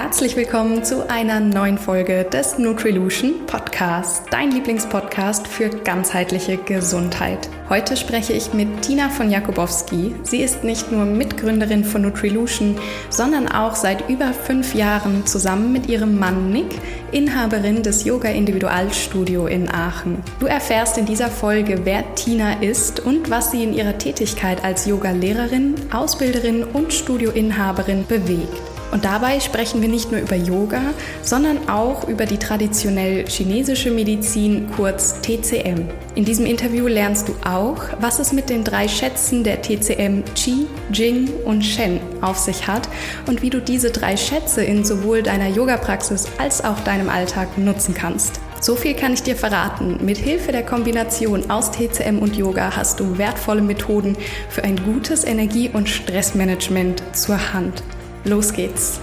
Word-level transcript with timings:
Herzlich 0.00 0.36
willkommen 0.36 0.84
zu 0.84 1.10
einer 1.10 1.40
neuen 1.40 1.76
Folge 1.76 2.22
des 2.22 2.56
Nutrilution 2.56 3.44
Podcast, 3.46 4.26
dein 4.30 4.52
Lieblingspodcast 4.52 5.48
für 5.48 5.70
ganzheitliche 5.70 6.56
Gesundheit. 6.56 7.48
Heute 7.68 7.96
spreche 7.96 8.32
ich 8.32 8.54
mit 8.54 8.82
Tina 8.82 9.08
von 9.08 9.28
Jakubowski. 9.28 10.14
Sie 10.22 10.40
ist 10.40 10.62
nicht 10.62 10.92
nur 10.92 11.04
Mitgründerin 11.04 11.82
von 11.82 12.02
Nutrilution, 12.02 12.78
sondern 13.10 13.48
auch 13.48 13.74
seit 13.74 14.08
über 14.08 14.32
fünf 14.32 14.72
Jahren 14.76 15.26
zusammen 15.26 15.72
mit 15.72 15.88
ihrem 15.88 16.16
Mann 16.16 16.52
Nick 16.52 16.78
Inhaberin 17.10 17.82
des 17.82 18.04
Yoga 18.04 18.28
Individualstudio 18.28 19.48
in 19.48 19.68
Aachen. 19.68 20.22
Du 20.38 20.46
erfährst 20.46 20.96
in 20.96 21.06
dieser 21.06 21.28
Folge, 21.28 21.80
wer 21.82 22.14
Tina 22.14 22.62
ist 22.62 23.00
und 23.00 23.30
was 23.30 23.50
sie 23.50 23.64
in 23.64 23.74
ihrer 23.74 23.98
Tätigkeit 23.98 24.62
als 24.62 24.86
Yoga-Lehrerin, 24.86 25.74
Ausbilderin 25.92 26.62
und 26.62 26.92
Studioinhaberin 26.92 28.06
bewegt. 28.06 28.67
Und 28.90 29.04
dabei 29.04 29.40
sprechen 29.40 29.82
wir 29.82 29.88
nicht 29.88 30.10
nur 30.10 30.20
über 30.20 30.36
Yoga, 30.36 30.80
sondern 31.22 31.68
auch 31.68 32.08
über 32.08 32.24
die 32.24 32.38
traditionell 32.38 33.26
chinesische 33.26 33.90
Medizin, 33.90 34.68
kurz 34.74 35.20
TCM. 35.20 35.88
In 36.14 36.24
diesem 36.24 36.46
Interview 36.46 36.86
lernst 36.86 37.28
du 37.28 37.34
auch, 37.46 37.82
was 38.00 38.18
es 38.18 38.32
mit 38.32 38.48
den 38.48 38.64
drei 38.64 38.88
Schätzen 38.88 39.44
der 39.44 39.60
TCM 39.62 40.24
Qi, 40.34 40.66
Jing 40.92 41.28
und 41.44 41.62
Shen 41.62 42.00
auf 42.22 42.38
sich 42.38 42.66
hat 42.66 42.88
und 43.26 43.42
wie 43.42 43.50
du 43.50 43.60
diese 43.60 43.90
drei 43.90 44.16
Schätze 44.16 44.64
in 44.64 44.84
sowohl 44.84 45.22
deiner 45.22 45.48
Yoga-Praxis 45.48 46.26
als 46.38 46.64
auch 46.64 46.80
deinem 46.80 47.08
Alltag 47.10 47.58
nutzen 47.58 47.94
kannst. 47.94 48.40
So 48.60 48.74
viel 48.74 48.94
kann 48.94 49.12
ich 49.12 49.22
dir 49.22 49.36
verraten. 49.36 50.04
Mit 50.04 50.18
Hilfe 50.18 50.50
der 50.50 50.64
Kombination 50.64 51.48
aus 51.48 51.70
TCM 51.70 52.18
und 52.18 52.36
Yoga 52.36 52.74
hast 52.74 52.98
du 52.98 53.16
wertvolle 53.16 53.62
Methoden 53.62 54.16
für 54.48 54.64
ein 54.64 54.82
gutes 54.82 55.24
Energie- 55.24 55.70
und 55.72 55.88
Stressmanagement 55.88 57.02
zur 57.12 57.52
Hand. 57.52 57.84
Los 58.24 58.52
geht's! 58.52 59.00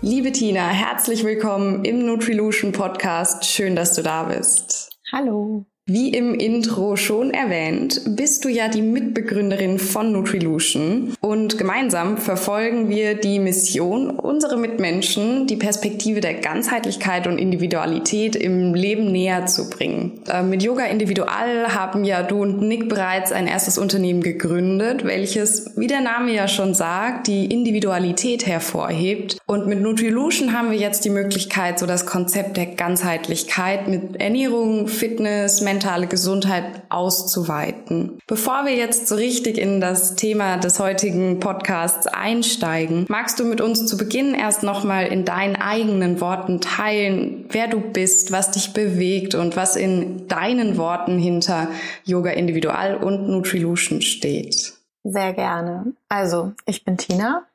Liebe 0.00 0.32
Tina, 0.32 0.68
herzlich 0.68 1.24
willkommen 1.24 1.84
im 1.84 2.06
Nutrilution 2.06 2.72
Podcast. 2.72 3.44
Schön, 3.44 3.76
dass 3.76 3.94
du 3.94 4.02
da 4.02 4.24
bist. 4.24 4.90
Hallo. 5.12 5.66
Wie 5.86 6.10
im 6.10 6.34
Intro 6.34 6.94
schon 6.94 7.32
erwähnt, 7.32 8.02
bist 8.06 8.44
du 8.44 8.48
ja 8.48 8.68
die 8.68 8.82
Mitbegründerin 8.82 9.80
von 9.80 10.12
Nutrilution 10.12 11.12
und 11.20 11.58
gemeinsam 11.58 12.18
verfolgen 12.18 12.88
wir 12.88 13.16
die 13.16 13.40
Mission, 13.40 14.10
unsere 14.10 14.56
Mitmenschen 14.58 15.48
die 15.48 15.56
Perspektive 15.56 16.20
der 16.20 16.34
Ganzheitlichkeit 16.34 17.26
und 17.26 17.36
Individualität 17.36 18.36
im 18.36 18.74
Leben 18.74 19.10
näher 19.10 19.46
zu 19.46 19.68
bringen. 19.70 20.20
Äh, 20.28 20.44
mit 20.44 20.62
Yoga 20.62 20.84
Individual 20.84 21.74
haben 21.74 22.04
ja 22.04 22.22
du 22.22 22.42
und 22.42 22.62
Nick 22.62 22.88
bereits 22.88 23.32
ein 23.32 23.48
erstes 23.48 23.76
Unternehmen 23.76 24.22
gegründet, 24.22 25.04
welches, 25.04 25.76
wie 25.76 25.88
der 25.88 26.00
Name 26.00 26.32
ja 26.32 26.46
schon 26.46 26.74
sagt, 26.74 27.26
die 27.26 27.46
Individualität 27.46 28.46
hervorhebt. 28.46 29.38
Und 29.46 29.66
mit 29.66 29.80
Nutrilution 29.80 30.56
haben 30.56 30.70
wir 30.70 30.78
jetzt 30.78 31.04
die 31.04 31.10
Möglichkeit, 31.10 31.80
so 31.80 31.86
das 31.86 32.06
Konzept 32.06 32.56
der 32.56 32.66
Ganzheitlichkeit 32.66 33.88
mit 33.88 34.20
Ernährung, 34.20 34.86
Fitness, 34.86 35.60
mentale 35.72 36.06
Gesundheit 36.06 36.82
auszuweiten. 36.90 38.18
Bevor 38.26 38.66
wir 38.66 38.74
jetzt 38.74 39.08
so 39.08 39.14
richtig 39.14 39.56
in 39.56 39.80
das 39.80 40.16
Thema 40.16 40.58
des 40.58 40.78
heutigen 40.78 41.40
Podcasts 41.40 42.06
einsteigen, 42.06 43.06
magst 43.08 43.40
du 43.40 43.44
mit 43.44 43.62
uns 43.62 43.86
zu 43.86 43.96
Beginn 43.96 44.34
erst 44.34 44.62
nochmal 44.62 45.06
in 45.06 45.24
deinen 45.24 45.56
eigenen 45.56 46.20
Worten 46.20 46.60
teilen, 46.60 47.46
wer 47.48 47.68
du 47.68 47.80
bist, 47.80 48.32
was 48.32 48.50
dich 48.50 48.74
bewegt 48.74 49.34
und 49.34 49.56
was 49.56 49.76
in 49.76 50.28
deinen 50.28 50.76
Worten 50.76 51.18
hinter 51.18 51.68
Yoga 52.04 52.32
Individual 52.32 52.96
und 52.96 53.30
Nutrilution 53.30 54.02
steht? 54.02 54.74
Sehr 55.04 55.32
gerne. 55.32 55.94
Also, 56.10 56.52
ich 56.66 56.84
bin 56.84 56.98
Tina 56.98 57.46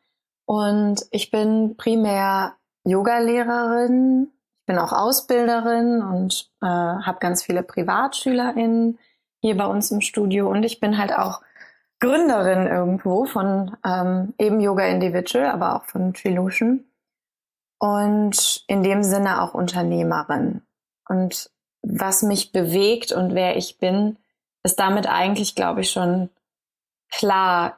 und 0.45 1.05
ich 1.11 1.29
bin 1.29 1.75
primär 1.77 2.55
Yoga-Lehrerin, 2.83 4.29
bin 4.67 4.77
auch 4.77 4.91
Ausbilderin 4.91 6.03
und 6.03 6.51
äh, 6.61 6.67
habe 6.67 7.17
ganz 7.19 7.43
viele 7.43 7.63
PrivatschülerInnen 7.63 8.99
hier 9.41 9.57
bei 9.57 9.65
uns 9.65 9.89
im 9.91 10.01
Studio 10.01 10.49
und 10.49 10.63
ich 10.63 10.79
bin 10.79 10.97
halt 10.97 11.13
auch 11.13 11.41
Gründerin 11.99 12.67
irgendwo 12.67 13.25
von 13.25 13.75
ähm, 13.83 14.33
eben 14.37 14.59
Yoga 14.59 14.85
Individual, 14.85 15.47
aber 15.47 15.75
auch 15.75 15.85
von 15.85 16.13
Trilution 16.13 16.85
und 17.79 18.63
in 18.67 18.83
dem 18.83 19.03
Sinne 19.03 19.41
auch 19.41 19.53
Unternehmerin. 19.53 20.61
Und 21.07 21.49
was 21.81 22.21
mich 22.21 22.51
bewegt 22.51 23.11
und 23.11 23.33
wer 23.33 23.55
ich 23.55 23.79
bin, 23.79 24.17
ist 24.63 24.79
damit 24.79 25.07
eigentlich, 25.07 25.55
glaube 25.55 25.81
ich, 25.81 25.91
schon 25.91 26.29
klar. 27.09 27.77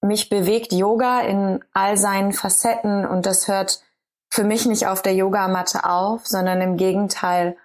Mich 0.00 0.28
bewegt 0.28 0.72
Yoga 0.72 1.20
in 1.20 1.64
all 1.72 1.96
seinen 1.96 2.32
Facetten 2.32 3.06
und 3.06 3.24
das 3.24 3.48
hört 3.48 3.82
für 4.34 4.42
mich 4.42 4.66
nicht 4.66 4.88
auf 4.88 5.00
der 5.00 5.14
Yogamatte 5.14 5.84
auf, 5.84 6.26
sondern 6.26 6.60
im 6.60 6.76
Gegenteil, 6.76 7.56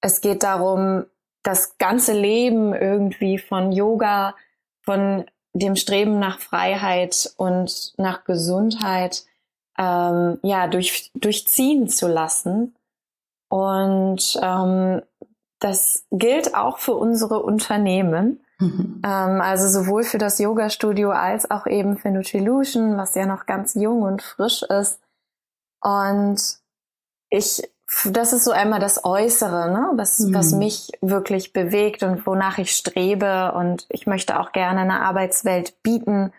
es 0.00 0.20
geht 0.20 0.42
darum, 0.42 1.04
das 1.44 1.78
ganze 1.78 2.12
Leben 2.12 2.74
irgendwie 2.74 3.38
von 3.38 3.70
Yoga, 3.70 4.34
von 4.82 5.26
dem 5.52 5.76
Streben 5.76 6.18
nach 6.18 6.40
Freiheit 6.40 7.32
und 7.36 7.92
nach 7.98 8.24
Gesundheit 8.24 9.26
ähm, 9.78 10.40
ja 10.42 10.66
durch, 10.66 11.12
durchziehen 11.14 11.88
zu 11.88 12.08
lassen. 12.08 12.74
Und 13.48 14.40
ähm, 14.42 15.02
das 15.60 16.04
gilt 16.10 16.56
auch 16.56 16.78
für 16.78 16.94
unsere 16.94 17.44
Unternehmen. 17.44 18.40
Mhm. 18.58 19.02
Ähm, 19.04 19.40
also 19.40 19.68
sowohl 19.68 20.02
für 20.02 20.18
das 20.18 20.40
Yoga-Studio 20.40 21.12
als 21.12 21.48
auch 21.48 21.68
eben 21.68 21.96
für 21.96 22.10
Nutrilution, 22.10 22.96
was 22.96 23.14
ja 23.14 23.24
noch 23.24 23.46
ganz 23.46 23.74
jung 23.74 24.02
und 24.02 24.20
frisch 24.20 24.64
ist. 24.64 24.98
Und 25.80 26.40
ich, 27.30 27.62
das 28.04 28.32
ist 28.32 28.44
so 28.44 28.50
einmal 28.50 28.80
das 28.80 29.04
Äußere, 29.04 29.70
ne? 29.70 29.90
was, 29.94 30.18
mhm. 30.18 30.34
was 30.34 30.52
mich 30.52 30.90
wirklich 31.00 31.52
bewegt 31.52 32.02
und 32.02 32.26
wonach 32.26 32.58
ich 32.58 32.72
strebe. 32.72 33.52
Und 33.52 33.86
ich 33.88 34.06
möchte 34.06 34.40
auch 34.40 34.52
gerne 34.52 34.80
eine 34.80 35.00
Arbeitswelt 35.00 35.82
bieten 35.82 36.32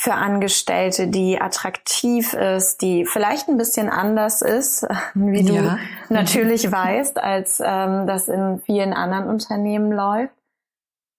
für 0.00 0.14
Angestellte, 0.14 1.08
die 1.08 1.38
attraktiv 1.42 2.32
ist, 2.32 2.80
die 2.80 3.04
vielleicht 3.04 3.48
ein 3.48 3.58
bisschen 3.58 3.90
anders 3.90 4.40
ist, 4.40 4.86
wie 5.14 5.44
du 5.44 5.54
ja. 5.54 5.78
natürlich 6.08 6.72
weißt, 6.72 7.18
als 7.18 7.60
ähm, 7.62 8.06
das 8.06 8.28
in 8.28 8.62
vielen 8.64 8.94
anderen 8.94 9.28
Unternehmen 9.28 9.92
läuft. 9.92 10.32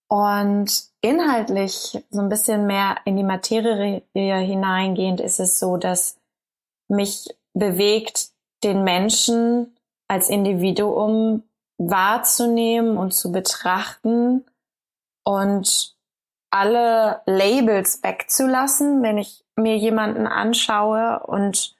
Und 0.07 0.89
inhaltlich 1.01 2.03
so 2.09 2.21
ein 2.21 2.27
bisschen 2.27 2.65
mehr 2.65 2.97
in 3.05 3.15
die 3.15 3.23
Materie 3.23 4.03
hineingehend 4.13 5.21
ist 5.21 5.39
es 5.39 5.57
so, 5.57 5.77
dass 5.77 6.17
mich 6.89 7.29
bewegt, 7.53 8.29
den 8.63 8.83
Menschen 8.83 9.75
als 10.07 10.29
Individuum 10.29 11.43
wahrzunehmen 11.77 12.97
und 12.97 13.13
zu 13.13 13.31
betrachten 13.31 14.45
und 15.23 15.95
alle 16.51 17.21
Labels 17.25 18.03
wegzulassen, 18.03 19.01
wenn 19.01 19.17
ich 19.17 19.43
mir 19.55 19.77
jemanden 19.77 20.27
anschaue 20.27 21.21
und 21.25 21.75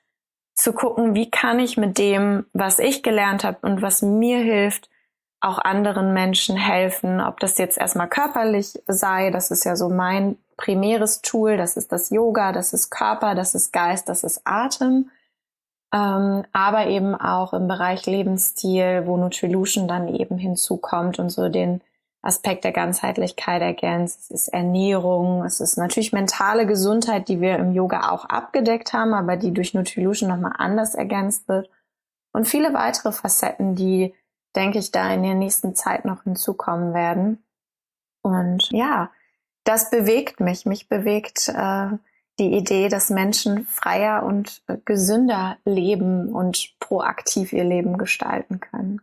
zu 0.55 0.73
gucken, 0.73 1.13
wie 1.13 1.29
kann 1.29 1.59
ich 1.59 1.77
mit 1.77 1.97
dem, 1.97 2.45
was 2.53 2.79
ich 2.79 3.03
gelernt 3.03 3.43
habe 3.43 3.57
und 3.61 3.81
was 3.81 4.01
mir 4.01 4.39
hilft, 4.39 4.89
auch 5.41 5.57
anderen 5.57 6.13
Menschen 6.13 6.55
helfen, 6.55 7.19
ob 7.19 7.39
das 7.39 7.57
jetzt 7.57 7.77
erstmal 7.77 8.07
körperlich 8.07 8.81
sei, 8.87 9.31
das 9.31 9.49
ist 9.49 9.65
ja 9.65 9.75
so 9.75 9.89
mein 9.89 10.37
primäres 10.55 11.21
Tool, 11.21 11.57
das 11.57 11.77
ist 11.77 11.91
das 11.91 12.11
Yoga, 12.11 12.51
das 12.51 12.73
ist 12.73 12.91
Körper, 12.91 13.33
das 13.33 13.55
ist 13.55 13.73
Geist, 13.73 14.07
das 14.07 14.23
ist 14.23 14.41
Atem 14.45 15.09
ähm, 15.93 16.43
aber 16.53 16.87
eben 16.87 17.15
auch 17.15 17.53
im 17.53 17.67
Bereich 17.67 18.05
Lebensstil, 18.05 19.03
wo 19.05 19.17
Nutrilution 19.17 19.87
dann 19.87 20.07
eben 20.07 20.37
hinzukommt 20.37 21.19
und 21.19 21.29
so 21.29 21.49
den 21.49 21.81
Aspekt 22.21 22.63
der 22.63 22.71
Ganzheitlichkeit 22.71 23.61
ergänzt. 23.61 24.31
Es 24.31 24.31
ist 24.31 24.47
Ernährung, 24.49 25.43
es 25.43 25.59
ist 25.59 25.77
natürlich 25.77 26.13
mentale 26.13 26.67
Gesundheit, 26.67 27.27
die 27.27 27.41
wir 27.41 27.57
im 27.57 27.73
Yoga 27.73 28.11
auch 28.11 28.25
abgedeckt 28.25 28.93
haben, 28.93 29.13
aber 29.13 29.37
die 29.37 29.53
durch 29.53 29.73
Nutrilution 29.73 30.29
nochmal 30.29 30.53
anders 30.57 30.93
ergänzt 30.95 31.47
wird. 31.47 31.69
Und 32.31 32.47
viele 32.47 32.73
weitere 32.73 33.11
Facetten, 33.11 33.75
die, 33.75 34.13
denke 34.55 34.77
ich, 34.77 34.91
da 34.91 35.11
in 35.11 35.23
der 35.23 35.33
nächsten 35.33 35.75
Zeit 35.75 36.05
noch 36.05 36.23
hinzukommen 36.23 36.93
werden. 36.93 37.43
Und 38.21 38.69
ja, 38.71 39.09
das 39.63 39.89
bewegt 39.89 40.39
mich. 40.39 40.65
Mich 40.65 40.87
bewegt 40.87 41.49
äh, 41.49 41.89
die 42.41 42.53
Idee, 42.53 42.89
dass 42.89 43.09
Menschen 43.09 43.65
freier 43.67 44.23
und 44.23 44.61
äh, 44.67 44.77
gesünder 44.83 45.57
leben 45.63 46.29
und 46.29 46.73
proaktiv 46.79 47.53
ihr 47.53 47.63
Leben 47.63 47.97
gestalten 47.97 48.59
können. 48.59 48.99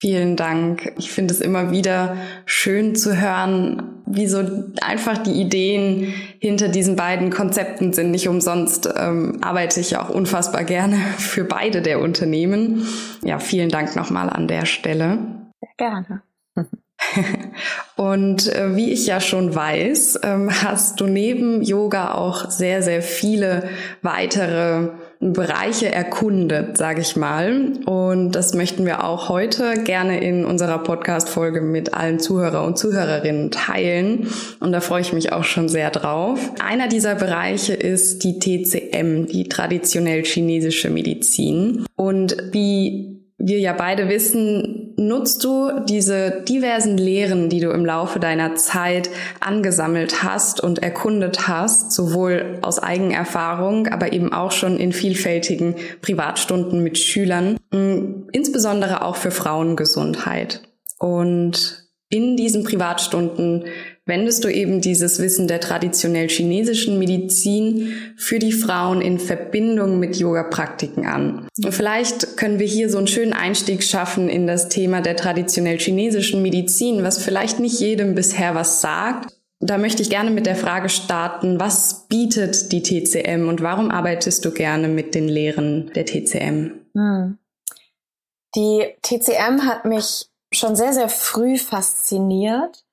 Vielen 0.00 0.36
Dank. 0.36 0.92
Ich 0.98 1.12
finde 1.12 1.32
es 1.32 1.40
immer 1.40 1.70
wieder 1.70 2.18
schön 2.44 2.94
zu 2.94 3.18
hören, 3.18 4.02
wie 4.04 4.26
so 4.26 4.44
einfach 4.82 5.16
die 5.18 5.40
Ideen 5.40 6.12
hinter 6.40 6.68
diesen 6.68 6.96
beiden 6.96 7.30
Konzepten 7.30 7.94
sind. 7.94 8.10
Nicht 8.10 8.28
umsonst 8.28 8.86
ähm, 8.96 9.38
arbeite 9.40 9.80
ich 9.80 9.96
auch 9.96 10.10
unfassbar 10.10 10.64
gerne 10.64 10.96
für 11.16 11.44
beide 11.44 11.80
der 11.80 12.00
Unternehmen. 12.00 12.86
Ja, 13.22 13.38
vielen 13.38 13.70
Dank 13.70 13.96
nochmal 13.96 14.28
an 14.28 14.46
der 14.46 14.66
Stelle. 14.66 15.18
Sehr 15.60 15.74
gerne. 15.78 16.22
Und 17.96 18.52
äh, 18.52 18.74
wie 18.74 18.92
ich 18.92 19.06
ja 19.06 19.20
schon 19.20 19.54
weiß, 19.54 20.20
ähm, 20.22 20.50
hast 20.50 21.00
du 21.00 21.06
neben 21.06 21.62
Yoga 21.62 22.14
auch 22.14 22.50
sehr, 22.50 22.82
sehr 22.82 23.02
viele 23.02 23.68
weitere 24.02 24.88
Bereiche 25.20 25.90
erkundet, 25.90 26.76
sage 26.76 27.00
ich 27.00 27.16
mal. 27.16 27.72
Und 27.86 28.32
das 28.32 28.52
möchten 28.52 28.84
wir 28.84 29.04
auch 29.04 29.28
heute 29.28 29.82
gerne 29.84 30.20
in 30.20 30.44
unserer 30.44 30.78
Podcast-Folge 30.78 31.62
mit 31.62 31.94
allen 31.94 32.18
Zuhörer 32.18 32.64
und 32.64 32.76
Zuhörerinnen 32.76 33.50
teilen. 33.50 34.28
Und 34.60 34.72
da 34.72 34.80
freue 34.80 35.00
ich 35.00 35.12
mich 35.12 35.32
auch 35.32 35.44
schon 35.44 35.68
sehr 35.68 35.90
drauf. 35.90 36.38
Einer 36.62 36.88
dieser 36.88 37.14
Bereiche 37.14 37.72
ist 37.72 38.24
die 38.24 38.38
TCM, 38.38 39.26
die 39.26 39.48
traditionell 39.48 40.24
chinesische 40.24 40.90
Medizin. 40.90 41.86
Und 41.96 42.36
wie 42.52 43.14
wir 43.38 43.58
ja 43.58 43.72
beide 43.72 44.08
wissen, 44.08 44.73
nutzt 44.96 45.44
du 45.44 45.80
diese 45.88 46.42
diversen 46.48 46.96
Lehren, 46.96 47.48
die 47.48 47.60
du 47.60 47.70
im 47.70 47.84
Laufe 47.84 48.20
deiner 48.20 48.54
Zeit 48.56 49.10
angesammelt 49.40 50.22
hast 50.22 50.60
und 50.60 50.82
erkundet 50.82 51.48
hast, 51.48 51.92
sowohl 51.92 52.58
aus 52.62 52.78
Eigenerfahrung, 52.78 53.88
aber 53.88 54.12
eben 54.12 54.32
auch 54.32 54.52
schon 54.52 54.78
in 54.78 54.92
vielfältigen 54.92 55.76
Privatstunden 56.02 56.82
mit 56.82 56.98
Schülern, 56.98 57.56
insbesondere 58.32 59.02
auch 59.02 59.16
für 59.16 59.30
Frauengesundheit. 59.30 60.62
Und 60.98 61.84
in 62.08 62.36
diesen 62.36 62.64
Privatstunden 62.64 63.64
wendest 64.06 64.44
du 64.44 64.48
eben 64.48 64.80
dieses 64.80 65.18
Wissen 65.18 65.48
der 65.48 65.60
traditionell 65.60 66.28
chinesischen 66.28 66.98
Medizin 66.98 67.94
für 68.16 68.38
die 68.38 68.52
Frauen 68.52 69.00
in 69.00 69.18
Verbindung 69.18 69.98
mit 69.98 70.16
Yoga-Praktiken 70.16 71.06
an. 71.06 71.48
Und 71.62 71.72
vielleicht 71.72 72.36
können 72.36 72.58
wir 72.58 72.66
hier 72.66 72.90
so 72.90 72.98
einen 72.98 73.06
schönen 73.06 73.32
Einstieg 73.32 73.82
schaffen 73.82 74.28
in 74.28 74.46
das 74.46 74.68
Thema 74.68 75.00
der 75.00 75.16
traditionell 75.16 75.78
chinesischen 75.78 76.42
Medizin, 76.42 77.02
was 77.02 77.22
vielleicht 77.22 77.60
nicht 77.60 77.80
jedem 77.80 78.14
bisher 78.14 78.54
was 78.54 78.80
sagt. 78.80 79.34
Da 79.60 79.78
möchte 79.78 80.02
ich 80.02 80.10
gerne 80.10 80.30
mit 80.30 80.44
der 80.44 80.56
Frage 80.56 80.90
starten, 80.90 81.58
was 81.58 82.06
bietet 82.08 82.72
die 82.72 82.82
TCM 82.82 83.48
und 83.48 83.62
warum 83.62 83.90
arbeitest 83.90 84.44
du 84.44 84.50
gerne 84.50 84.88
mit 84.88 85.14
den 85.14 85.28
Lehren 85.28 85.90
der 85.94 86.04
TCM? 86.04 86.72
Hm. 86.94 87.38
Die 88.54 88.84
TCM 89.02 89.62
hat 89.62 89.86
mich 89.86 90.26
schon 90.52 90.76
sehr, 90.76 90.92
sehr 90.92 91.08
früh 91.08 91.56
fasziniert 91.56 92.83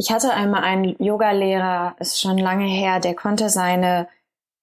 ich 0.00 0.10
hatte 0.10 0.32
einmal 0.32 0.64
einen 0.64 0.96
Yogalehrer, 0.98 1.94
ist 1.98 2.18
schon 2.18 2.38
lange 2.38 2.64
her, 2.64 3.00
der 3.00 3.14
konnte 3.14 3.50
seine 3.50 4.08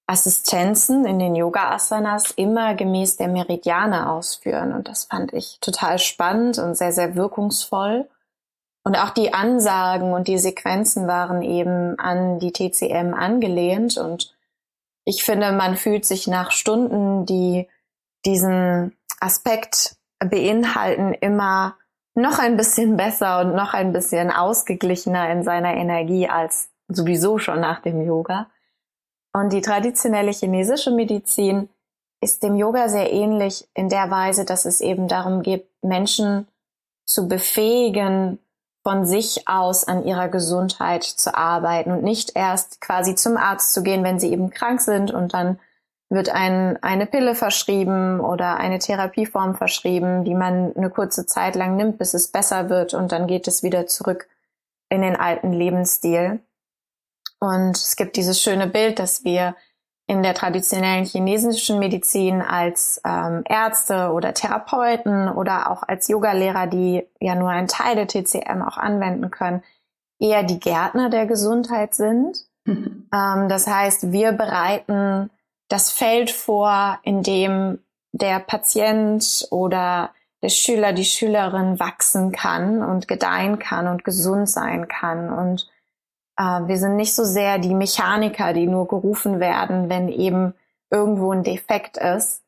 Assistenzen 0.04 1.04
in 1.04 1.20
den 1.20 1.36
Yoga-Asanas 1.36 2.32
immer 2.32 2.74
gemäß 2.74 3.18
der 3.18 3.28
Meridiane 3.28 4.10
ausführen. 4.10 4.72
Und 4.72 4.88
das 4.88 5.04
fand 5.04 5.32
ich 5.32 5.58
total 5.60 6.00
spannend 6.00 6.58
und 6.58 6.76
sehr, 6.76 6.90
sehr 6.90 7.14
wirkungsvoll. 7.14 8.08
Und 8.82 8.96
auch 8.96 9.10
die 9.10 9.32
Ansagen 9.32 10.12
und 10.12 10.26
die 10.26 10.38
Sequenzen 10.38 11.06
waren 11.06 11.42
eben 11.42 11.96
an 12.00 12.40
die 12.40 12.52
TCM 12.52 13.14
angelehnt. 13.14 13.96
Und 13.96 14.34
ich 15.04 15.22
finde, 15.22 15.52
man 15.52 15.76
fühlt 15.76 16.04
sich 16.04 16.26
nach 16.26 16.50
Stunden, 16.50 17.26
die 17.26 17.68
diesen 18.26 18.96
Aspekt 19.20 19.94
beinhalten, 20.18 21.14
immer 21.14 21.76
noch 22.18 22.38
ein 22.38 22.56
bisschen 22.56 22.96
besser 22.96 23.40
und 23.40 23.54
noch 23.54 23.74
ein 23.74 23.92
bisschen 23.92 24.30
ausgeglichener 24.30 25.30
in 25.30 25.42
seiner 25.42 25.74
Energie 25.74 26.28
als 26.28 26.70
sowieso 26.88 27.38
schon 27.38 27.60
nach 27.60 27.80
dem 27.80 28.02
Yoga. 28.02 28.50
Und 29.32 29.52
die 29.52 29.60
traditionelle 29.60 30.32
chinesische 30.32 30.90
Medizin 30.90 31.68
ist 32.20 32.42
dem 32.42 32.56
Yoga 32.56 32.88
sehr 32.88 33.12
ähnlich 33.12 33.68
in 33.74 33.88
der 33.88 34.10
Weise, 34.10 34.44
dass 34.44 34.64
es 34.64 34.80
eben 34.80 35.06
darum 35.06 35.42
geht, 35.42 35.68
Menschen 35.82 36.48
zu 37.04 37.28
befähigen, 37.28 38.38
von 38.82 39.04
sich 39.04 39.46
aus 39.46 39.84
an 39.84 40.04
ihrer 40.04 40.28
Gesundheit 40.28 41.04
zu 41.04 41.34
arbeiten 41.34 41.92
und 41.92 42.02
nicht 42.02 42.32
erst 42.34 42.80
quasi 42.80 43.14
zum 43.14 43.36
Arzt 43.36 43.74
zu 43.74 43.82
gehen, 43.82 44.02
wenn 44.02 44.18
sie 44.18 44.32
eben 44.32 44.50
krank 44.50 44.80
sind 44.80 45.10
und 45.10 45.34
dann 45.34 45.58
wird 46.10 46.30
ein, 46.30 46.82
eine 46.82 47.06
Pille 47.06 47.34
verschrieben 47.34 48.20
oder 48.20 48.56
eine 48.56 48.78
Therapieform 48.78 49.56
verschrieben, 49.56 50.24
die 50.24 50.34
man 50.34 50.74
eine 50.74 50.90
kurze 50.90 51.26
Zeit 51.26 51.54
lang 51.54 51.76
nimmt, 51.76 51.98
bis 51.98 52.14
es 52.14 52.28
besser 52.28 52.70
wird 52.70 52.94
und 52.94 53.12
dann 53.12 53.26
geht 53.26 53.46
es 53.46 53.62
wieder 53.62 53.86
zurück 53.86 54.28
in 54.88 55.02
den 55.02 55.16
alten 55.16 55.52
Lebensstil. 55.52 56.40
Und 57.40 57.76
es 57.76 57.96
gibt 57.96 58.16
dieses 58.16 58.40
schöne 58.40 58.66
Bild, 58.66 58.98
dass 58.98 59.24
wir 59.24 59.54
in 60.06 60.22
der 60.22 60.34
traditionellen 60.34 61.04
chinesischen 61.04 61.78
Medizin 61.78 62.40
als 62.40 63.00
ähm, 63.04 63.42
Ärzte 63.46 64.10
oder 64.12 64.32
Therapeuten 64.32 65.28
oder 65.28 65.70
auch 65.70 65.82
als 65.82 66.08
Yogalehrer, 66.08 66.66
die 66.66 67.06
ja 67.20 67.34
nur 67.34 67.50
einen 67.50 67.68
Teil 67.68 67.94
der 67.94 68.08
TCM 68.08 68.62
auch 68.62 68.78
anwenden 68.78 69.30
können, 69.30 69.62
eher 70.18 70.42
die 70.42 70.58
Gärtner 70.58 71.10
der 71.10 71.26
Gesundheit 71.26 71.94
sind. 71.94 72.46
Mhm. 72.64 73.04
Ähm, 73.14 73.48
das 73.48 73.66
heißt, 73.66 74.12
wir 74.12 74.32
bereiten 74.32 75.30
das 75.68 75.90
Feld 75.92 76.30
vor, 76.30 76.98
in 77.02 77.22
dem 77.22 77.78
der 78.12 78.40
Patient 78.40 79.46
oder 79.50 80.10
der 80.42 80.48
Schüler, 80.48 80.92
die 80.92 81.04
Schülerin 81.04 81.78
wachsen 81.80 82.32
kann 82.32 82.82
und 82.82 83.08
gedeihen 83.08 83.58
kann 83.58 83.86
und 83.86 84.04
gesund 84.04 84.48
sein 84.48 84.88
kann. 84.88 85.30
Und 85.30 85.68
äh, 86.38 86.66
wir 86.66 86.78
sind 86.78 86.96
nicht 86.96 87.14
so 87.14 87.24
sehr 87.24 87.58
die 87.58 87.74
Mechaniker, 87.74 88.52
die 88.52 88.66
nur 88.66 88.86
gerufen 88.86 89.40
werden, 89.40 89.88
wenn 89.88 90.08
eben 90.08 90.54
irgendwo 90.90 91.32
ein 91.32 91.42
Defekt 91.42 91.96
ist. 91.96 92.42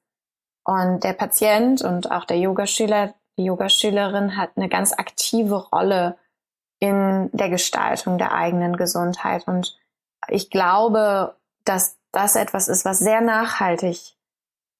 Und 0.64 1.04
der 1.04 1.14
Patient 1.14 1.82
und 1.82 2.10
auch 2.10 2.24
der 2.24 2.38
Yogaschüler, 2.38 3.14
die 3.36 3.44
Yogaschülerin 3.44 4.36
hat 4.36 4.50
eine 4.56 4.68
ganz 4.68 4.92
aktive 4.92 5.68
Rolle 5.70 6.16
in 6.78 7.28
der 7.32 7.50
Gestaltung 7.50 8.18
der 8.18 8.32
eigenen 8.32 8.76
Gesundheit. 8.76 9.46
Und 9.48 9.78
ich 10.28 10.50
glaube, 10.50 11.36
dass 11.64 11.99
das 12.12 12.36
etwas 12.36 12.68
ist, 12.68 12.84
was 12.84 12.98
sehr 12.98 13.20
nachhaltig 13.20 14.16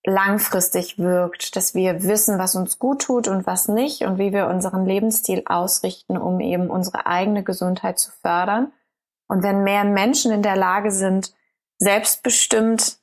langfristig 0.05 0.99
wirkt, 0.99 1.57
dass 1.57 1.75
wir 1.75 2.03
wissen, 2.03 2.39
was 2.39 2.55
uns 2.55 2.79
gut 2.79 3.03
tut 3.03 3.29
und 3.29 3.47
was 3.47 3.69
nicht 3.69 4.03
und 4.03 4.19
wie 4.19 4.33
wir 4.33 4.47
unseren 4.47 4.87
Lebensstil 4.87 5.43
ausrichten, 5.45 6.17
um 6.17 6.41
eben 6.41 6.71
unsere 6.71 7.07
eigene 7.07 7.43
Gesundheit 7.43 7.99
zu 7.99 8.11
fördern. 8.11 8.73
Und 9.29 9.43
wenn 9.43 9.63
mehr 9.63 9.85
Menschen 9.85 10.33
in 10.33 10.43
der 10.43 10.57
Lage 10.57 10.91
sind, 10.91 11.35
selbstbestimmt 11.79 12.99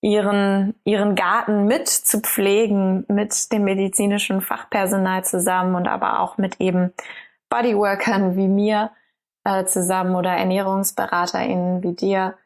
ihren, 0.00 0.74
ihren 0.84 1.14
Garten 1.14 1.66
mit 1.66 1.88
zu 1.88 2.20
pflegen, 2.20 3.04
mit 3.08 3.52
dem 3.52 3.64
medizinischen 3.64 4.40
Fachpersonal 4.40 5.24
zusammen 5.24 5.74
und 5.74 5.86
aber 5.86 6.20
auch 6.20 6.36
mit 6.36 6.60
eben 6.60 6.92
Bodyworkern 7.48 8.36
wie 8.36 8.48
mir 8.48 8.90
äh, 9.44 9.64
zusammen 9.64 10.14
oder 10.16 10.30
ErnährungsberaterInnen 10.30 11.82
wie 11.82 11.94
dir, 11.94 12.36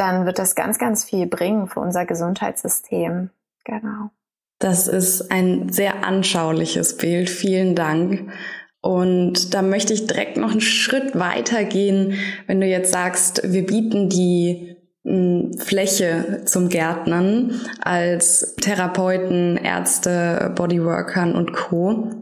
dann 0.00 0.24
wird 0.24 0.38
das 0.38 0.54
ganz, 0.54 0.78
ganz 0.78 1.04
viel 1.04 1.26
bringen 1.26 1.66
für 1.68 1.80
unser 1.80 2.06
Gesundheitssystem. 2.06 3.30
Genau. 3.64 4.10
Das 4.58 4.88
ist 4.88 5.30
ein 5.30 5.72
sehr 5.72 6.04
anschauliches 6.04 6.96
Bild. 6.96 7.28
Vielen 7.28 7.74
Dank. 7.74 8.32
Und 8.80 9.52
da 9.52 9.60
möchte 9.60 9.92
ich 9.92 10.06
direkt 10.06 10.38
noch 10.38 10.52
einen 10.52 10.62
Schritt 10.62 11.18
weiter 11.18 11.64
gehen, 11.64 12.14
wenn 12.46 12.60
du 12.60 12.66
jetzt 12.66 12.92
sagst, 12.92 13.42
wir 13.44 13.66
bieten 13.66 14.08
die 14.08 14.76
hm, 15.04 15.52
Fläche 15.58 16.42
zum 16.46 16.70
Gärtnern 16.70 17.60
als 17.82 18.56
Therapeuten, 18.56 19.58
Ärzte, 19.58 20.52
Bodyworkern 20.56 21.34
und 21.34 21.52
Co 21.52 22.19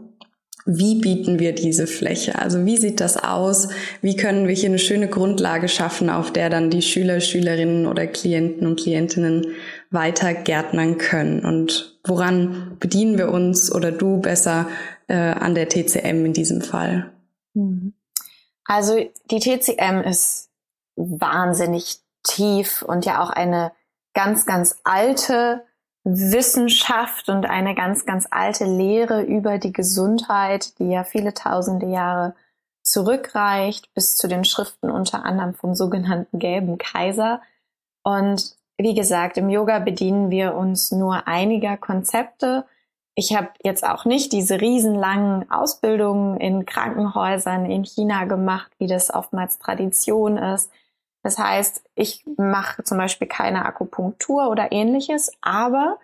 wie 0.71 1.01
bieten 1.01 1.39
wir 1.39 1.53
diese 1.53 1.87
Fläche? 1.87 2.37
Also 2.37 2.63
wie 2.63 2.77
sieht 2.77 2.99
das 2.99 3.17
aus? 3.17 3.69
Wie 4.01 4.15
können 4.15 4.47
wir 4.47 4.53
hier 4.53 4.69
eine 4.69 4.77
schöne 4.77 5.07
Grundlage 5.07 5.67
schaffen, 5.67 6.11
auf 6.11 6.31
der 6.31 6.51
dann 6.51 6.69
die 6.69 6.83
Schüler, 6.83 7.21
Schülerinnen 7.21 7.87
oder 7.87 8.05
Klienten 8.05 8.67
und 8.67 8.79
Klientinnen 8.79 9.47
weiter 9.89 10.35
gärtnern 10.35 10.99
können? 10.99 11.43
Und 11.43 11.99
woran 12.05 12.77
bedienen 12.79 13.17
wir 13.17 13.31
uns 13.31 13.73
oder 13.73 13.91
du 13.91 14.17
besser 14.17 14.67
äh, 15.07 15.15
an 15.15 15.55
der 15.55 15.69
TCM 15.69 16.25
in 16.25 16.33
diesem 16.33 16.61
Fall? 16.61 17.11
Mhm. 17.55 17.93
Also 18.63 19.09
die 19.31 19.39
TCM 19.39 20.01
ist 20.07 20.51
wahnsinnig 20.95 21.97
tief 22.21 22.83
und 22.83 23.05
ja 23.05 23.23
auch 23.23 23.31
eine 23.31 23.71
ganz, 24.13 24.45
ganz 24.45 24.75
alte 24.83 25.63
Wissenschaft 26.03 27.29
und 27.29 27.45
eine 27.45 27.75
ganz, 27.75 28.05
ganz 28.05 28.27
alte 28.31 28.65
Lehre 28.65 29.21
über 29.23 29.57
die 29.57 29.73
Gesundheit, 29.73 30.79
die 30.79 30.89
ja 30.89 31.03
viele 31.03 31.33
tausende 31.33 31.87
Jahre 31.87 32.35
zurückreicht, 32.83 33.93
bis 33.93 34.15
zu 34.15 34.27
den 34.27 34.43
Schriften 34.43 34.89
unter 34.89 35.23
anderem 35.23 35.53
vom 35.53 35.75
sogenannten 35.75 36.39
Gelben 36.39 36.77
Kaiser. 36.77 37.41
Und 38.03 38.55
wie 38.77 38.95
gesagt, 38.95 39.37
im 39.37 39.49
Yoga 39.49 39.79
bedienen 39.79 40.29
wir 40.31 40.55
uns 40.55 40.91
nur 40.91 41.27
einiger 41.27 41.77
Konzepte. 41.77 42.65
Ich 43.13 43.35
habe 43.35 43.49
jetzt 43.63 43.85
auch 43.85 44.05
nicht 44.05 44.31
diese 44.31 44.61
riesenlangen 44.61 45.51
Ausbildungen 45.51 46.39
in 46.39 46.65
Krankenhäusern 46.65 47.69
in 47.69 47.83
China 47.83 48.23
gemacht, 48.23 48.71
wie 48.79 48.87
das 48.87 49.13
oftmals 49.13 49.59
Tradition 49.59 50.37
ist. 50.37 50.71
Das 51.29 51.37
heißt, 51.37 51.83
ich 51.93 52.23
mache 52.37 52.83
zum 52.83 52.97
Beispiel 52.97 53.27
keine 53.27 53.63
Akupunktur 53.63 54.49
oder 54.49 54.71
ähnliches, 54.71 55.31
aber 55.41 55.99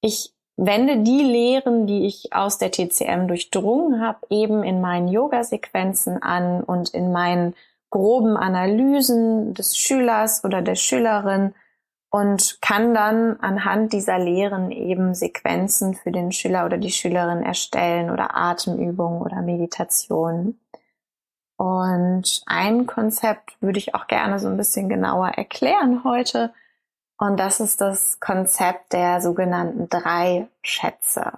ich 0.00 0.32
wende 0.56 0.98
die 0.98 1.24
Lehren, 1.24 1.88
die 1.88 2.06
ich 2.06 2.32
aus 2.32 2.58
der 2.58 2.70
TCM 2.70 3.26
durchdrungen 3.26 4.00
habe, 4.00 4.20
eben 4.30 4.62
in 4.62 4.80
meinen 4.80 5.08
Yoga-Sequenzen 5.08 6.22
an 6.22 6.62
und 6.62 6.90
in 6.90 7.10
meinen 7.10 7.56
groben 7.90 8.36
Analysen 8.36 9.52
des 9.52 9.76
Schülers 9.76 10.44
oder 10.44 10.62
der 10.62 10.76
Schülerin 10.76 11.54
und 12.10 12.58
kann 12.60 12.94
dann 12.94 13.40
anhand 13.40 13.92
dieser 13.92 14.20
Lehren 14.20 14.70
eben 14.70 15.12
Sequenzen 15.12 15.94
für 15.94 16.12
den 16.12 16.30
Schüler 16.30 16.66
oder 16.66 16.78
die 16.78 16.92
Schülerin 16.92 17.42
erstellen 17.42 18.10
oder 18.10 18.36
Atemübungen 18.36 19.22
oder 19.22 19.42
Meditationen. 19.42 20.60
Und 21.58 22.42
ein 22.46 22.86
Konzept 22.86 23.60
würde 23.60 23.78
ich 23.78 23.94
auch 23.94 24.06
gerne 24.06 24.38
so 24.38 24.46
ein 24.46 24.56
bisschen 24.56 24.88
genauer 24.88 25.30
erklären 25.30 26.04
heute. 26.04 26.54
Und 27.18 27.38
das 27.38 27.58
ist 27.58 27.80
das 27.80 28.20
Konzept 28.20 28.92
der 28.92 29.20
sogenannten 29.20 29.88
drei 29.88 30.46
Schätze. 30.62 31.32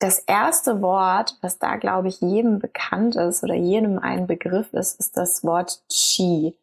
Das 0.00 0.18
erste 0.18 0.82
Wort, 0.82 1.38
was 1.40 1.58
da, 1.58 1.76
glaube 1.76 2.08
ich, 2.08 2.20
jedem 2.20 2.58
bekannt 2.58 3.16
ist 3.16 3.42
oder 3.42 3.54
jedem 3.54 3.98
ein 3.98 4.26
Begriff 4.26 4.72
ist, 4.74 5.00
ist 5.00 5.16
das 5.16 5.42
Wort 5.42 5.82
Qi. 5.90 6.54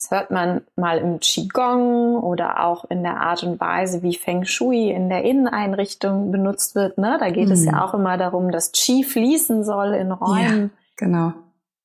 Das 0.00 0.10
hört 0.10 0.32
man 0.32 0.62
mal 0.74 0.98
im 0.98 1.20
Qigong 1.20 2.16
oder 2.16 2.64
auch 2.64 2.84
in 2.90 3.04
der 3.04 3.20
Art 3.20 3.44
und 3.44 3.60
Weise, 3.60 4.02
wie 4.02 4.16
Feng 4.16 4.44
Shui 4.44 4.90
in 4.90 5.08
der 5.08 5.22
Inneneinrichtung 5.22 6.32
benutzt 6.32 6.74
wird. 6.74 6.98
Ne? 6.98 7.16
Da 7.20 7.30
geht 7.30 7.46
mhm. 7.46 7.52
es 7.52 7.64
ja 7.64 7.72
mhm. 7.72 7.78
auch 7.78 7.94
immer 7.94 8.16
darum, 8.16 8.50
dass 8.50 8.72
Qi 8.72 9.04
fließen 9.04 9.62
soll 9.62 9.94
in 9.94 10.10
Räumen. 10.10 10.70
Ja, 10.74 10.80
genau. 10.96 11.32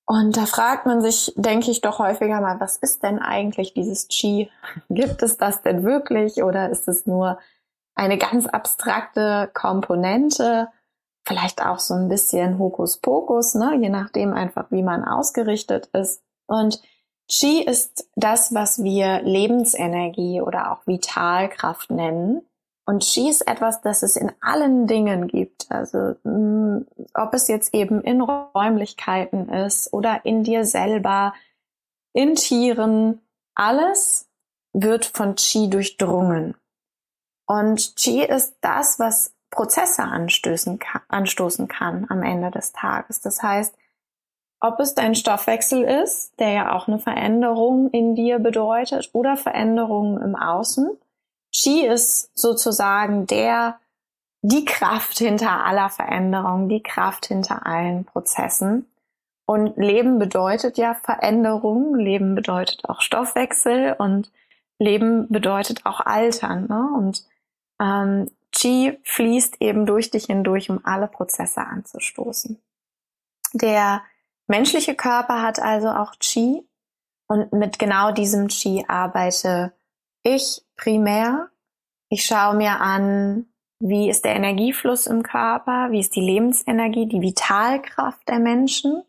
Und 0.05 0.35
da 0.35 0.45
fragt 0.45 0.85
man 0.85 1.01
sich, 1.01 1.33
denke 1.37 1.71
ich 1.71 1.81
doch 1.81 1.99
häufiger 1.99 2.41
mal, 2.41 2.59
was 2.59 2.77
ist 2.77 3.03
denn 3.03 3.19
eigentlich 3.19 3.73
dieses 3.73 4.07
Qi? 4.09 4.49
Gibt 4.89 5.23
es 5.23 5.37
das 5.37 5.61
denn 5.61 5.83
wirklich 5.83 6.43
oder 6.43 6.69
ist 6.69 6.87
es 6.87 7.05
nur 7.05 7.39
eine 7.95 8.17
ganz 8.17 8.47
abstrakte 8.47 9.49
Komponente? 9.53 10.67
Vielleicht 11.25 11.65
auch 11.65 11.79
so 11.79 11.93
ein 11.93 12.09
bisschen 12.09 12.59
Hokuspokus, 12.59 13.55
ne? 13.55 13.77
je 13.79 13.89
nachdem 13.89 14.33
einfach, 14.33 14.65
wie 14.71 14.83
man 14.83 15.05
ausgerichtet 15.05 15.87
ist. 15.93 16.21
Und 16.47 16.81
Qi 17.29 17.63
ist 17.63 18.09
das, 18.15 18.53
was 18.53 18.83
wir 18.83 19.21
Lebensenergie 19.21 20.41
oder 20.41 20.71
auch 20.73 20.85
Vitalkraft 20.85 21.91
nennen. 21.91 22.41
Und 22.85 23.03
Qi 23.03 23.29
ist 23.29 23.47
etwas, 23.47 23.81
das 23.81 24.03
es 24.03 24.17
in 24.17 24.31
allen 24.41 24.87
Dingen 24.87 25.27
gibt. 25.27 25.71
Also 25.71 26.15
mh, 26.23 26.31
mm, 26.31 26.87
ob 27.13 27.33
es 27.33 27.47
jetzt 27.47 27.73
eben 27.73 28.01
in 28.01 28.21
Räumlichkeiten 28.21 29.49
ist 29.49 29.93
oder 29.93 30.25
in 30.25 30.43
dir 30.43 30.65
selber, 30.65 31.33
in 32.13 32.35
Tieren, 32.35 33.21
alles 33.55 34.29
wird 34.73 35.05
von 35.05 35.35
Qi 35.35 35.69
durchdrungen. 35.69 36.55
Und 37.45 37.95
Qi 37.95 38.23
ist 38.23 38.57
das, 38.61 38.99
was 38.99 39.33
Prozesse 39.49 40.03
anstößen 40.03 40.79
anstoßen 41.07 41.67
kann 41.67 42.07
am 42.09 42.23
Ende 42.23 42.49
des 42.49 42.73
Tages. 42.73 43.21
Das 43.21 43.43
heißt, 43.43 43.75
ob 44.59 44.79
es 44.79 44.95
dein 44.95 45.13
Stoffwechsel 45.13 45.83
ist, 45.83 46.39
der 46.39 46.51
ja 46.51 46.75
auch 46.75 46.87
eine 46.87 46.97
Veränderung 46.97 47.89
in 47.91 48.15
dir 48.15 48.39
bedeutet, 48.39 49.09
oder 49.13 49.37
Veränderungen 49.37 50.21
im 50.21 50.35
Außen, 50.35 50.97
Qi 51.55 51.85
ist 51.85 52.37
sozusagen 52.37 53.27
der, 53.27 53.79
die 54.41 54.65
Kraft 54.65 55.19
hinter 55.19 55.65
aller 55.65 55.89
Veränderung, 55.89 56.67
die 56.67 56.83
Kraft 56.83 57.27
hinter 57.27 57.65
allen 57.65 58.05
Prozessen. 58.05 58.89
Und 59.45 59.77
Leben 59.77 60.19
bedeutet 60.19 60.77
ja 60.77 60.95
Veränderung, 60.95 61.95
Leben 61.95 62.33
bedeutet 62.33 62.89
auch 62.89 63.01
Stoffwechsel 63.01 63.93
und 63.97 64.31
Leben 64.79 65.27
bedeutet 65.29 65.85
auch 65.85 65.99
Altern. 65.99 66.67
Ne? 66.67 66.89
Und 66.97 67.25
ähm, 67.79 68.31
Qi 68.51 68.97
fließt 69.03 69.61
eben 69.61 69.85
durch 69.85 70.11
dich 70.11 70.25
hindurch, 70.25 70.69
um 70.69 70.79
alle 70.83 71.07
Prozesse 71.07 71.61
anzustoßen. 71.61 72.61
Der 73.53 74.03
menschliche 74.47 74.95
Körper 74.95 75.41
hat 75.41 75.59
also 75.59 75.89
auch 75.89 76.13
Qi 76.19 76.65
und 77.27 77.51
mit 77.53 77.79
genau 77.79 78.11
diesem 78.11 78.47
Qi 78.47 78.85
arbeite 78.87 79.73
ich 80.23 80.61
primär. 80.75 81.49
Ich 82.09 82.25
schaue 82.25 82.55
mir 82.55 82.79
an, 82.79 83.47
wie 83.79 84.09
ist 84.09 84.23
der 84.23 84.35
Energiefluss 84.35 85.07
im 85.07 85.23
Körper, 85.23 85.91
wie 85.91 85.99
ist 85.99 86.15
die 86.15 86.21
Lebensenergie, 86.21 87.07
die 87.07 87.21
Vitalkraft 87.21 88.27
der 88.29 88.39
Menschen 88.39 89.03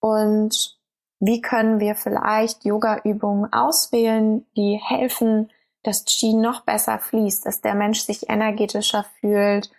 und 0.00 0.78
wie 1.20 1.40
können 1.40 1.80
wir 1.80 1.94
vielleicht 1.94 2.64
Yoga-Übungen 2.64 3.52
auswählen, 3.52 4.44
die 4.56 4.80
helfen, 4.82 5.50
dass 5.82 6.04
Qi 6.04 6.34
noch 6.34 6.62
besser 6.62 6.98
fließt, 6.98 7.46
dass 7.46 7.60
der 7.60 7.74
Mensch 7.74 8.00
sich 8.00 8.28
energetischer 8.28 9.04
fühlt, 9.20 9.70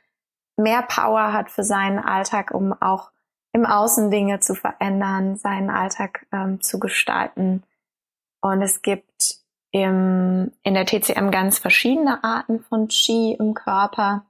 mehr 0.56 0.84
Power 0.84 1.34
hat 1.34 1.52
für 1.52 1.64
seinen 1.64 2.00
Alltag, 2.00 2.52
um 2.52 2.74
auch 2.82 3.12
im 3.52 3.66
Außen 3.66 4.12
Dinge 4.12 4.40
zu 4.40 4.56
verändern, 4.56 5.38
seinen 5.38 5.70
Alltag 5.70 6.26
ähm, 6.32 6.62
zu 6.62 6.80
gestalten. 6.80 7.64
Und 8.42 8.62
es 8.62 8.82
gibt 8.82 9.45
im, 9.76 10.54
in 10.64 10.74
der 10.74 10.86
TCM 10.86 11.32
ganz 11.32 11.60
verschiedene 11.60 12.24
Arten 12.24 12.62
von 12.62 12.88
Qi 12.88 13.34
im 13.38 13.54
Körper. 13.54 14.24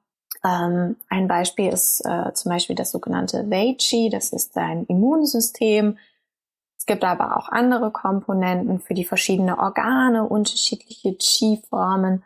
Ähm, 0.44 0.96
ein 1.08 1.28
Beispiel 1.28 1.72
ist 1.72 2.04
äh, 2.04 2.34
zum 2.34 2.52
Beispiel 2.52 2.76
das 2.76 2.90
sogenannte 2.90 3.48
Wei 3.52 3.76
Qi, 3.78 4.10
das 4.10 4.34
ist 4.34 4.58
dein 4.58 4.86
Immunsystem. 4.86 6.00
Es 6.80 6.88
gibt 6.88 7.04
aber 7.04 7.38
auch 7.38 7.50
andere 7.50 7.92
Komponenten 7.92 8.80
für 8.80 8.96
die 8.96 9.06
verschiedenen 9.06 9.54
Organe, 9.54 10.28
unterschiedliche 10.28 11.14
Qi-Formen. 11.14 12.24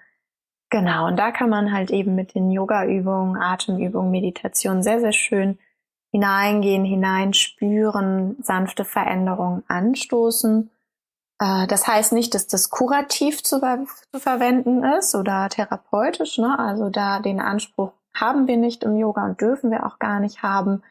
Genau, 0.69 1.07
und 1.07 1.17
da 1.17 1.31
kann 1.31 1.49
man 1.49 1.73
halt 1.73 1.91
eben 1.91 2.15
mit 2.15 2.35
den 2.35 2.51
Yoga-Übungen, 2.51 3.35
Atemübungen, 3.35 4.11
Meditation 4.11 4.81
sehr, 4.81 5.01
sehr 5.01 5.11
schön 5.11 5.59
hineingehen, 6.11 6.85
hineinspüren, 6.85 8.38
sanfte 8.41 8.85
Veränderungen 8.85 9.63
anstoßen. 9.67 10.69
Äh, 11.39 11.67
das 11.67 11.88
heißt 11.88 12.13
nicht, 12.13 12.34
dass 12.36 12.48
das 12.48 12.69
kurativ 12.69 13.43
zu, 13.43 13.60
zu 13.60 14.19
verwenden 14.19 14.84
ist 14.84 15.15
oder 15.15 15.50
therapeutisch. 15.50 16.38
Ne? 16.38 16.58
Also 16.58 16.89
da 16.89 17.19
den 17.19 17.39
Anspruch 17.39 17.93
haben 18.13 18.48
wir 18.48 18.58
nicht 18.58 18.84
im 18.84 18.98
Yoga 18.98 19.25
und 19.25 19.41
dürfen 19.41 19.72
wir 19.72 19.86
auch 19.86 20.00
gar 20.00 20.19
nicht 20.19 20.43
haben. 20.43 20.84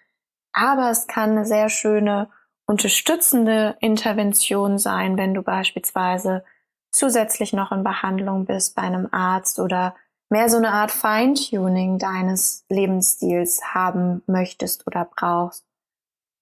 Aber 0.53 0.91
es 0.91 1.07
kann 1.07 1.33
eine 1.33 1.45
sehr 1.45 1.69
schöne 1.69 2.29
unterstützende 2.67 3.77
Intervention 3.81 4.79
sein, 4.79 5.17
wenn 5.17 5.35
du 5.35 5.43
beispielsweise 5.43 6.45
zusätzlich 6.91 7.53
noch 7.53 7.73
in 7.73 7.85
Behandlung 7.85 8.45
bist 8.45 8.75
bei 8.75 8.83
einem 8.83 9.09
Arzt 9.11 9.59
oder 9.59 9.95
mehr 10.31 10.49
so 10.49 10.57
eine 10.57 10.73
Art 10.73 10.91
Feintuning 10.91 11.99
deines 11.99 12.65
Lebensstils 12.69 13.63
haben 13.75 14.23
möchtest 14.27 14.87
oder 14.87 15.05
brauchst. 15.05 15.68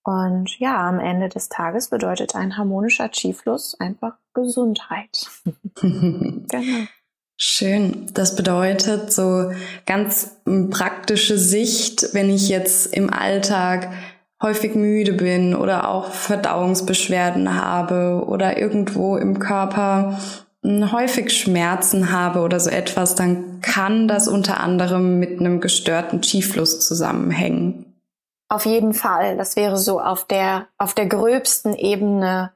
Und 0.07 0.61
ja, 0.61 0.89
am 0.89 1.01
Ende 1.01 1.29
des 1.29 1.49
Tages 1.49 1.89
bedeutet 1.89 2.37
ein 2.37 2.57
harmonischer 2.57 3.09
Chi-Fluss 3.09 3.75
einfach 3.81 4.13
Gesundheit. 4.35 5.29
genau. 5.83 6.87
Schön. 7.37 8.07
Das 8.15 8.37
bedeutet 8.37 9.13
so 9.13 9.51
ganz 9.85 10.37
praktische 10.71 11.37
Sicht, 11.39 12.11
wenn 12.15 12.31
ich 12.31 12.49
jetzt 12.49 12.95
im 12.95 13.13
Alltag 13.13 13.91
häufig 14.41 14.77
müde 14.77 15.13
bin 15.13 15.57
oder 15.57 15.89
auch 15.89 16.13
Verdauungsbeschwerden 16.13 17.61
habe 17.61 18.25
oder 18.29 18.59
irgendwo 18.59 19.17
im 19.17 19.41
Körper 19.41 20.21
hm, 20.63 20.93
häufig 20.93 21.37
Schmerzen 21.37 22.13
habe 22.13 22.43
oder 22.43 22.61
so 22.61 22.71
etwas, 22.71 23.17
dann 23.17 23.61
kann 23.61 24.07
das 24.07 24.29
unter 24.29 24.61
anderem 24.61 25.19
mit 25.19 25.41
einem 25.41 25.61
gestörten 25.61 26.21
Chi-Fluss 26.21 26.79
zusammenhängen. 26.87 27.86
Auf 28.49 28.65
jeden 28.65 28.95
Fall. 28.95 29.37
Das 29.37 29.57
wäre 29.57 29.77
so 29.77 30.01
auf 30.01 30.25
der, 30.25 30.69
auf 30.79 30.95
der 30.95 31.07
gröbsten 31.07 31.75
Ebene 31.75 32.53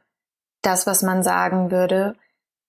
das, 0.63 0.87
was 0.87 1.03
man 1.03 1.23
sagen 1.23 1.71
würde. 1.71 2.15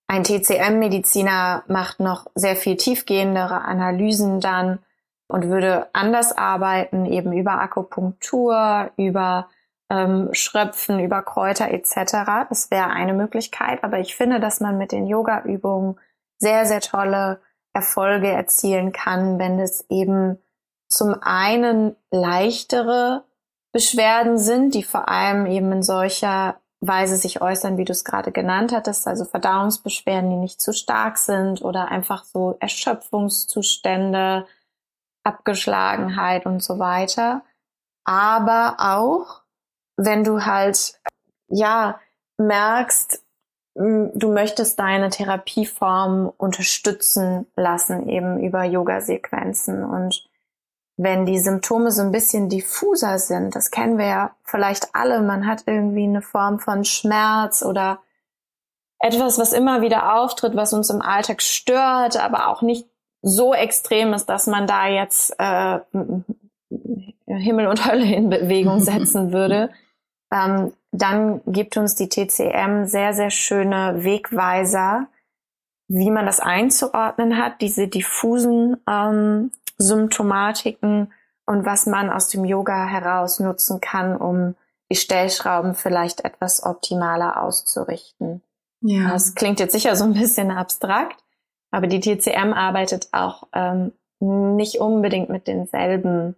Ein 0.08 0.24
TCM-Mediziner 0.24 1.64
macht 1.68 2.00
noch 2.00 2.28
sehr 2.36 2.56
viel 2.56 2.78
tiefgehendere 2.78 3.62
Analysen 3.62 4.40
dann 4.42 4.80
und 5.28 5.48
würde 5.48 5.88
anders 5.94 6.36
arbeiten, 6.36 7.06
eben 7.06 7.32
über 7.32 7.62
Akupunktur, 7.62 8.92
über 8.98 9.50
ähm, 9.90 10.30
Schröpfen, 10.34 11.00
über 11.00 11.22
Kräuter 11.22 11.70
etc. 11.70 12.48
Das 12.50 12.72
wäre 12.72 12.90
eine 12.90 13.14
Möglichkeit. 13.14 13.84
Aber 13.84 14.00
ich 14.00 14.16
finde, 14.16 14.40
dass 14.40 14.60
man 14.60 14.78
mit 14.78 14.92
den 14.92 15.08
Yoga-Übungen 15.08 16.00
sehr, 16.38 16.66
sehr 16.66 16.82
tolle 16.82 17.40
Erfolge 17.74 18.28
erzielen 18.28 18.92
kann, 18.92 19.40
wenn 19.40 19.60
es 19.60 19.86
eben 19.90 20.40
zum 20.92 21.16
einen 21.22 21.96
leichtere 22.12 23.24
Beschwerden 23.72 24.38
sind, 24.38 24.76
die 24.76 24.84
vor 24.84 25.08
allem 25.10 25.46
eben 25.46 25.72
in 25.72 25.84
solcher 25.84 26.60
Weise 26.82 27.16
sich 27.16 27.42
äußern, 27.42 27.78
wie 27.78 27.86
du 27.86 27.92
es 27.92 28.04
gerade 28.04 28.32
genannt 28.32 28.74
hattest, 28.74 29.08
also 29.08 29.24
Verdauungsbeschwerden, 29.24 30.30
die 30.32 30.36
nicht 30.36 30.60
zu 30.60 30.74
stark 30.74 31.18
sind 31.18 31.62
oder 31.62 31.90
einfach 31.90 32.24
so 32.24 32.58
Erschöpfungszustände, 32.60 34.48
Abgeschlagenheit 35.24 36.46
und 36.48 36.64
so 36.64 36.80
weiter. 36.80 37.44
Aber 38.04 38.78
auch, 38.80 39.44
wenn 39.96 40.24
du 40.24 40.44
halt, 40.46 41.00
ja, 41.48 42.00
merkst, 42.38 43.24
du 43.76 44.34
möchtest 44.34 44.80
deine 44.80 45.12
Therapieform 45.12 46.34
unterstützen 46.36 47.46
lassen, 47.56 48.10
eben 48.10 48.40
über 48.40 48.64
Yoga-Sequenzen 48.64 49.86
und 49.86 50.31
wenn 51.04 51.26
die 51.26 51.40
Symptome 51.40 51.90
so 51.90 52.04
ein 52.04 52.12
bisschen 52.12 52.48
diffuser 52.48 53.18
sind, 53.18 53.56
das 53.56 53.72
kennen 53.72 53.98
wir 53.98 54.06
ja 54.06 54.36
vielleicht 54.44 54.94
alle, 54.94 55.22
man 55.22 55.48
hat 55.48 55.64
irgendwie 55.66 56.04
eine 56.04 56.22
Form 56.22 56.60
von 56.60 56.86
Schmerz 56.86 57.64
oder 57.64 58.00
etwas, 59.00 59.40
was 59.40 59.52
immer 59.52 59.82
wieder 59.82 60.16
auftritt, 60.16 60.56
was 60.56 60.74
uns 60.74 60.92
im 60.92 61.02
Alltag 61.02 61.42
stört, 61.42 62.24
aber 62.24 62.50
auch 62.50 62.62
nicht 62.62 62.88
so 63.24 63.52
extrem 63.56 64.14
ist, 64.14 64.28
dass 64.28 64.46
man 64.46 64.68
da 64.68 64.88
jetzt 64.88 65.34
äh, 65.40 65.80
Himmel 67.26 67.66
und 67.66 67.86
Hölle 67.86 68.06
in 68.06 68.30
Bewegung 68.30 68.80
setzen 68.84 69.34
würde, 69.34 69.72
ähm, 70.32 70.72
dann 70.92 71.42
gibt 71.48 71.78
uns 71.78 71.96
die 71.96 72.10
TCM 72.10 72.86
sehr, 72.86 73.16
sehr 73.16 73.32
schöne 73.32 74.04
Wegweiser, 74.04 75.08
wie 75.88 76.12
man 76.12 76.28
das 76.28 76.40
einzuordnen 76.40 77.38
hat, 77.38 77.60
diese 77.62 77.88
diffusen 77.88 78.78
ähm, 78.88 79.52
Symptomatiken 79.82 81.12
und 81.46 81.66
was 81.66 81.86
man 81.86 82.10
aus 82.10 82.30
dem 82.30 82.46
Yoga 82.46 82.86
heraus 82.86 83.40
nutzen 83.40 83.82
kann, 83.82 84.16
um 84.16 84.56
die 84.90 84.96
Stellschrauben 84.96 85.74
vielleicht 85.76 86.26
etwas 86.26 86.64
optimaler 86.64 87.42
auszurichten. 87.42 88.42
Ja. 88.82 89.10
Das 89.10 89.36
klingt 89.36 89.60
jetzt 89.60 89.74
sicher 89.74 89.96
so 89.96 90.04
ein 90.04 90.14
bisschen 90.14 90.52
abstrakt, 90.52 91.24
aber 91.72 91.88
die 91.88 92.00
TCM 92.00 92.54
arbeitet 92.54 93.10
auch 93.12 93.48
ähm, 93.54 93.94
nicht 94.20 94.80
unbedingt 94.80 95.30
mit 95.30 95.48
denselben 95.48 96.36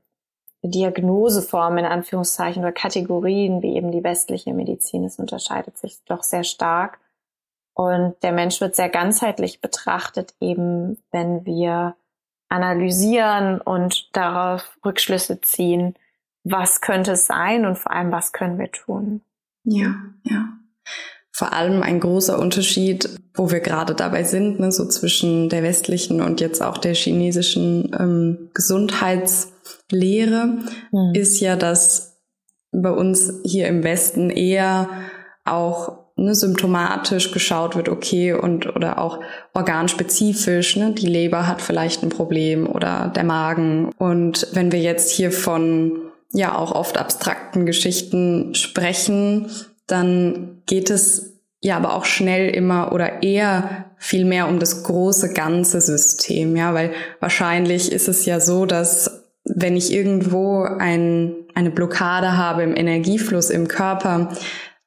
Diagnoseformen 0.63 1.79
in 1.79 1.91
Anführungszeichen 1.91 2.63
oder 2.63 2.71
Kategorien 2.71 3.62
wie 3.62 3.75
eben 3.75 3.91
die 3.91 4.03
westliche 4.03 4.53
Medizin. 4.53 5.03
Es 5.03 5.19
unterscheidet 5.19 5.77
sich 5.77 6.03
doch 6.05 6.23
sehr 6.23 6.43
stark. 6.43 7.00
Und 7.73 8.15
der 8.21 8.31
Mensch 8.31 8.62
wird 8.62 8.75
sehr 8.75 8.89
ganzheitlich 8.89 9.59
betrachtet, 9.59 10.35
eben 10.39 11.03
wenn 11.12 11.45
wir 11.45 11.95
analysieren 12.53 13.60
und 13.60 14.15
darauf 14.15 14.77
Rückschlüsse 14.86 15.41
ziehen, 15.41 15.95
was 16.43 16.81
könnte 16.81 17.13
es 17.13 17.25
sein 17.25 17.65
und 17.65 17.77
vor 17.77 17.91
allem, 17.91 18.12
was 18.12 18.31
können 18.31 18.60
wir 18.60 18.72
tun. 18.72 19.22
Ja, 19.63 19.95
ja. 20.24 20.50
Vor 21.31 21.51
allem 21.51 21.81
ein 21.81 22.00
großer 22.00 22.38
Unterschied, 22.38 23.10
wo 23.33 23.50
wir 23.50 23.60
gerade 23.60 23.95
dabei 23.95 24.24
sind, 24.24 24.60
ne, 24.60 24.72
so 24.72 24.88
zwischen 24.88 25.50
der 25.50 25.63
westlichen 25.63 26.22
und 26.22 26.41
jetzt 26.41 26.62
auch 26.62 26.77
der 26.77 26.93
chinesischen 26.93 27.91
ähm, 28.00 28.51
Gesundheitslehre, 28.53 30.60
mhm. 30.91 31.15
ist 31.15 31.39
ja, 31.39 31.55
dass 31.55 32.22
bei 32.72 32.91
uns 32.91 33.33
hier 33.43 33.67
im 33.67 33.83
Westen 33.83 34.29
eher 34.29 34.89
auch 35.43 36.02
ne, 36.15 36.36
symptomatisch 36.36 37.32
geschaut 37.32 37.75
wird, 37.75 37.89
okay, 37.89 38.34
und 38.34 38.75
oder 38.75 39.00
auch 39.00 39.20
organspezifisch, 39.53 40.75
ne, 40.75 40.91
die 40.91 41.08
Leber 41.08 41.48
hat 41.48 41.62
vielleicht 41.62 42.03
ein 42.03 42.10
Problem 42.10 42.67
oder 42.67 43.12
der 43.15 43.24
Magen. 43.24 43.91
Und 43.98 44.48
wenn 44.53 44.72
wir 44.72 44.79
jetzt 44.79 45.12
hier 45.12 45.32
von 45.32 46.00
ja 46.32 46.58
auch 46.58 46.72
oft 46.72 46.98
abstrakten 46.98 47.65
Geschichten 47.65 48.55
sprechen, 48.55 49.50
dann 49.88 50.62
geht 50.65 50.89
es 50.89 51.34
ja 51.62 51.77
aber 51.77 51.96
auch 51.96 52.05
schnell 52.05 52.50
immer 52.50 52.91
oder 52.91 53.24
eher 53.24 53.86
viel 53.98 54.25
mehr 54.25 54.50
um 54.50 54.60
das 54.60 54.84
große 54.84 55.34
ganze 55.34 55.79
System, 55.79 56.55
ja, 56.55 56.74
weil 56.74 56.91
wahrscheinlich 57.20 57.91
ist 57.91 58.10
es 58.10 58.25
ja 58.25 58.39
so, 58.39 58.65
dass 58.65 59.24
wenn 59.46 59.75
ich 59.75 59.93
irgendwo 59.93 60.63
ein, 60.63 61.36
eine 61.53 61.72
Blockade 61.72 62.36
habe 62.38 62.63
im 62.63 62.75
Energiefluss 62.75 63.50
im 63.50 63.67
Körper, 63.67 64.34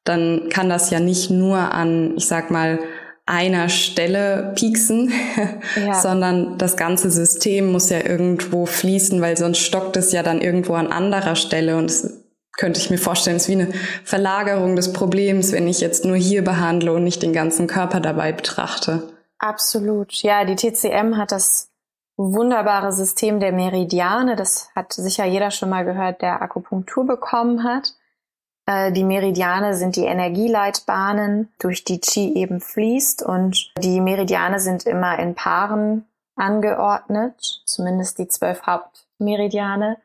dann 0.09 0.49
kann 0.51 0.69
das 0.69 0.91
ja 0.91 1.01
nicht 1.01 1.31
nur 1.31 1.59
an, 1.59 2.15
ich 2.17 2.27
sag 2.27 2.51
mal, 2.51 2.79
einer 3.27 3.69
Stelle 3.69 4.53
pieksen, 4.55 5.13
ja. 5.77 5.95
sondern 5.95 6.59
das 6.59 6.77
ganze 6.77 7.11
System 7.11 7.73
muss 7.73 7.91
ja 7.91 8.05
irgendwo 8.05 8.67
fließen, 8.67 9.21
weil 9.21 9.37
sonst 9.37 9.59
stockt 9.59 9.97
es 9.97 10.13
ja 10.13 10.23
dann 10.23 10.41
irgendwo 10.41 10.75
an 10.75 10.87
anderer 10.87 11.35
Stelle 11.35 11.77
und 11.77 11.91
es 11.91 12.23
könnte 12.57 12.81
ich 12.81 12.89
mir 12.89 12.99
vorstellen, 12.99 13.37
es 13.37 13.43
ist 13.43 13.49
wie 13.49 13.61
eine 13.61 13.73
Verlagerung 14.05 14.77
des 14.77 14.93
Problems, 14.93 15.53
wenn 15.53 15.69
ich 15.69 15.81
jetzt 15.81 16.05
nur 16.05 16.17
hier 16.17 16.43
behandle 16.43 16.93
und 16.93 17.05
nicht 17.05 17.23
den 17.23 17.33
ganzen 17.33 17.67
Körper 17.67 18.01
dabei 18.01 18.33
betrachte. 18.33 19.13
Absolut. 19.39 20.13
Ja, 20.23 20.45
die 20.45 20.57
TCM 20.57 21.19
hat 21.19 21.33
das 21.33 21.71
wunderbare 22.17 22.93
System 22.93 23.41
der 23.41 23.53
Meridiane. 23.53 24.37
Das 24.37 24.71
hat 24.75 24.95
sicher 24.95 25.27
jeder 25.27 25.51
schon 25.51 25.69
mal 25.69 25.85
gehört, 25.85 26.23
der 26.23 26.41
Akupunktur 26.41 27.07
bekommen 27.07 27.65
hat. 27.65 27.93
Äh, 28.67 28.93
die 28.93 29.05
Meridiane 29.05 29.75
sind 29.75 29.97
die 29.97 30.05
Energieleitbahnen, 30.05 31.49
durch 31.59 31.85
die 31.85 32.01
Qi 32.01 32.35
eben 32.35 32.61
fließt 32.61 33.23
und 33.23 33.73
die 33.79 34.01
Meridiane 34.01 34.61
sind 34.61 34.85
immer 34.85 35.19
in 35.19 35.35
Paaren 35.35 36.05
angeordnet, 36.35 37.63
zumindest 37.65 38.19
die 38.19 38.29
zwölf 38.29 38.67
Hauptmeridiane. 38.67 39.97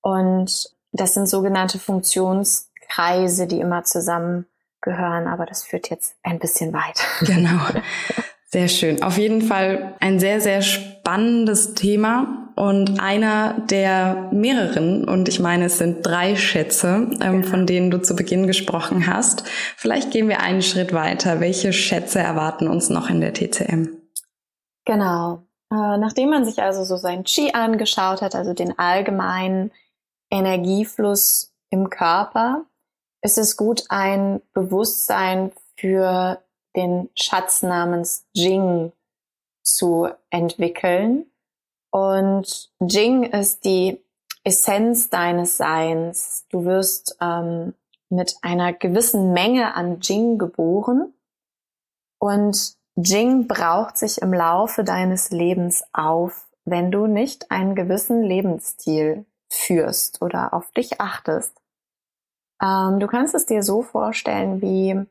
Und 0.00 0.70
das 0.92 1.14
sind 1.14 1.28
sogenannte 1.28 1.78
Funktionskreise, 1.78 3.46
die 3.46 3.60
immer 3.60 3.84
zusammengehören, 3.84 5.26
aber 5.26 5.44
das 5.44 5.64
führt 5.64 5.90
jetzt 5.90 6.14
ein 6.22 6.38
bisschen 6.38 6.72
weit. 6.72 7.04
Genau. 7.20 7.60
Sehr 8.48 8.68
schön. 8.68 9.02
Auf 9.02 9.18
jeden 9.18 9.42
Fall 9.42 9.94
ein 10.00 10.20
sehr, 10.20 10.40
sehr 10.40 10.62
spannendes 10.62 11.74
Thema 11.74 12.52
und 12.54 13.00
einer 13.00 13.60
der 13.68 14.30
mehreren, 14.32 15.06
und 15.06 15.28
ich 15.28 15.40
meine, 15.40 15.66
es 15.66 15.78
sind 15.78 16.06
drei 16.06 16.36
Schätze, 16.36 17.10
ähm, 17.20 17.44
von 17.44 17.66
denen 17.66 17.90
du 17.90 18.00
zu 18.00 18.16
Beginn 18.16 18.46
gesprochen 18.46 19.06
hast. 19.06 19.44
Vielleicht 19.76 20.10
gehen 20.10 20.28
wir 20.28 20.40
einen 20.40 20.62
Schritt 20.62 20.94
weiter. 20.94 21.40
Welche 21.40 21.72
Schätze 21.72 22.20
erwarten 22.20 22.68
uns 22.68 22.88
noch 22.88 23.10
in 23.10 23.20
der 23.20 23.34
TCM? 23.34 23.88
Genau. 24.86 25.42
Äh, 25.70 25.98
nachdem 25.98 26.30
man 26.30 26.44
sich 26.44 26.62
also 26.62 26.84
so 26.84 26.96
sein 26.96 27.24
Qi 27.24 27.52
angeschaut 27.52 28.22
hat, 28.22 28.34
also 28.34 28.54
den 28.54 28.78
allgemeinen 28.78 29.72
Energiefluss 30.30 31.52
im 31.70 31.90
Körper, 31.90 32.64
ist 33.22 33.38
es 33.38 33.56
gut, 33.56 33.84
ein 33.88 34.40
Bewusstsein 34.54 35.50
für 35.76 36.38
den 36.76 37.08
Schatz 37.16 37.62
namens 37.62 38.26
Jing 38.32 38.92
zu 39.62 40.08
entwickeln. 40.30 41.26
Und 41.90 42.70
Jing 42.80 43.24
ist 43.24 43.64
die 43.64 44.00
Essenz 44.44 45.10
deines 45.10 45.56
Seins. 45.56 46.46
Du 46.50 46.64
wirst 46.64 47.16
ähm, 47.20 47.74
mit 48.08 48.36
einer 48.42 48.72
gewissen 48.72 49.32
Menge 49.32 49.74
an 49.74 50.00
Jing 50.00 50.38
geboren 50.38 51.12
und 52.18 52.76
Jing 52.96 53.46
braucht 53.46 53.98
sich 53.98 54.22
im 54.22 54.32
Laufe 54.32 54.82
deines 54.84 55.30
Lebens 55.30 55.84
auf, 55.92 56.48
wenn 56.64 56.90
du 56.90 57.06
nicht 57.06 57.50
einen 57.50 57.74
gewissen 57.74 58.22
Lebensstil 58.22 59.26
führst 59.50 60.22
oder 60.22 60.54
auf 60.54 60.70
dich 60.72 61.00
achtest. 61.00 61.60
Ähm, 62.62 62.98
du 63.00 63.06
kannst 63.06 63.34
es 63.34 63.46
dir 63.46 63.62
so 63.62 63.82
vorstellen 63.82 64.62
wie 64.62 65.06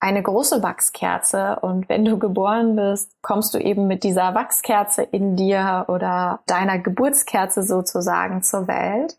eine 0.00 0.22
große 0.22 0.62
Wachskerze 0.62 1.58
und 1.60 1.88
wenn 1.88 2.04
du 2.04 2.18
geboren 2.18 2.76
bist, 2.76 3.10
kommst 3.20 3.52
du 3.54 3.58
eben 3.58 3.86
mit 3.86 4.04
dieser 4.04 4.34
Wachskerze 4.34 5.02
in 5.02 5.36
dir 5.36 5.86
oder 5.88 6.40
deiner 6.46 6.78
Geburtskerze 6.78 7.64
sozusagen 7.64 8.42
zur 8.42 8.68
Welt. 8.68 9.18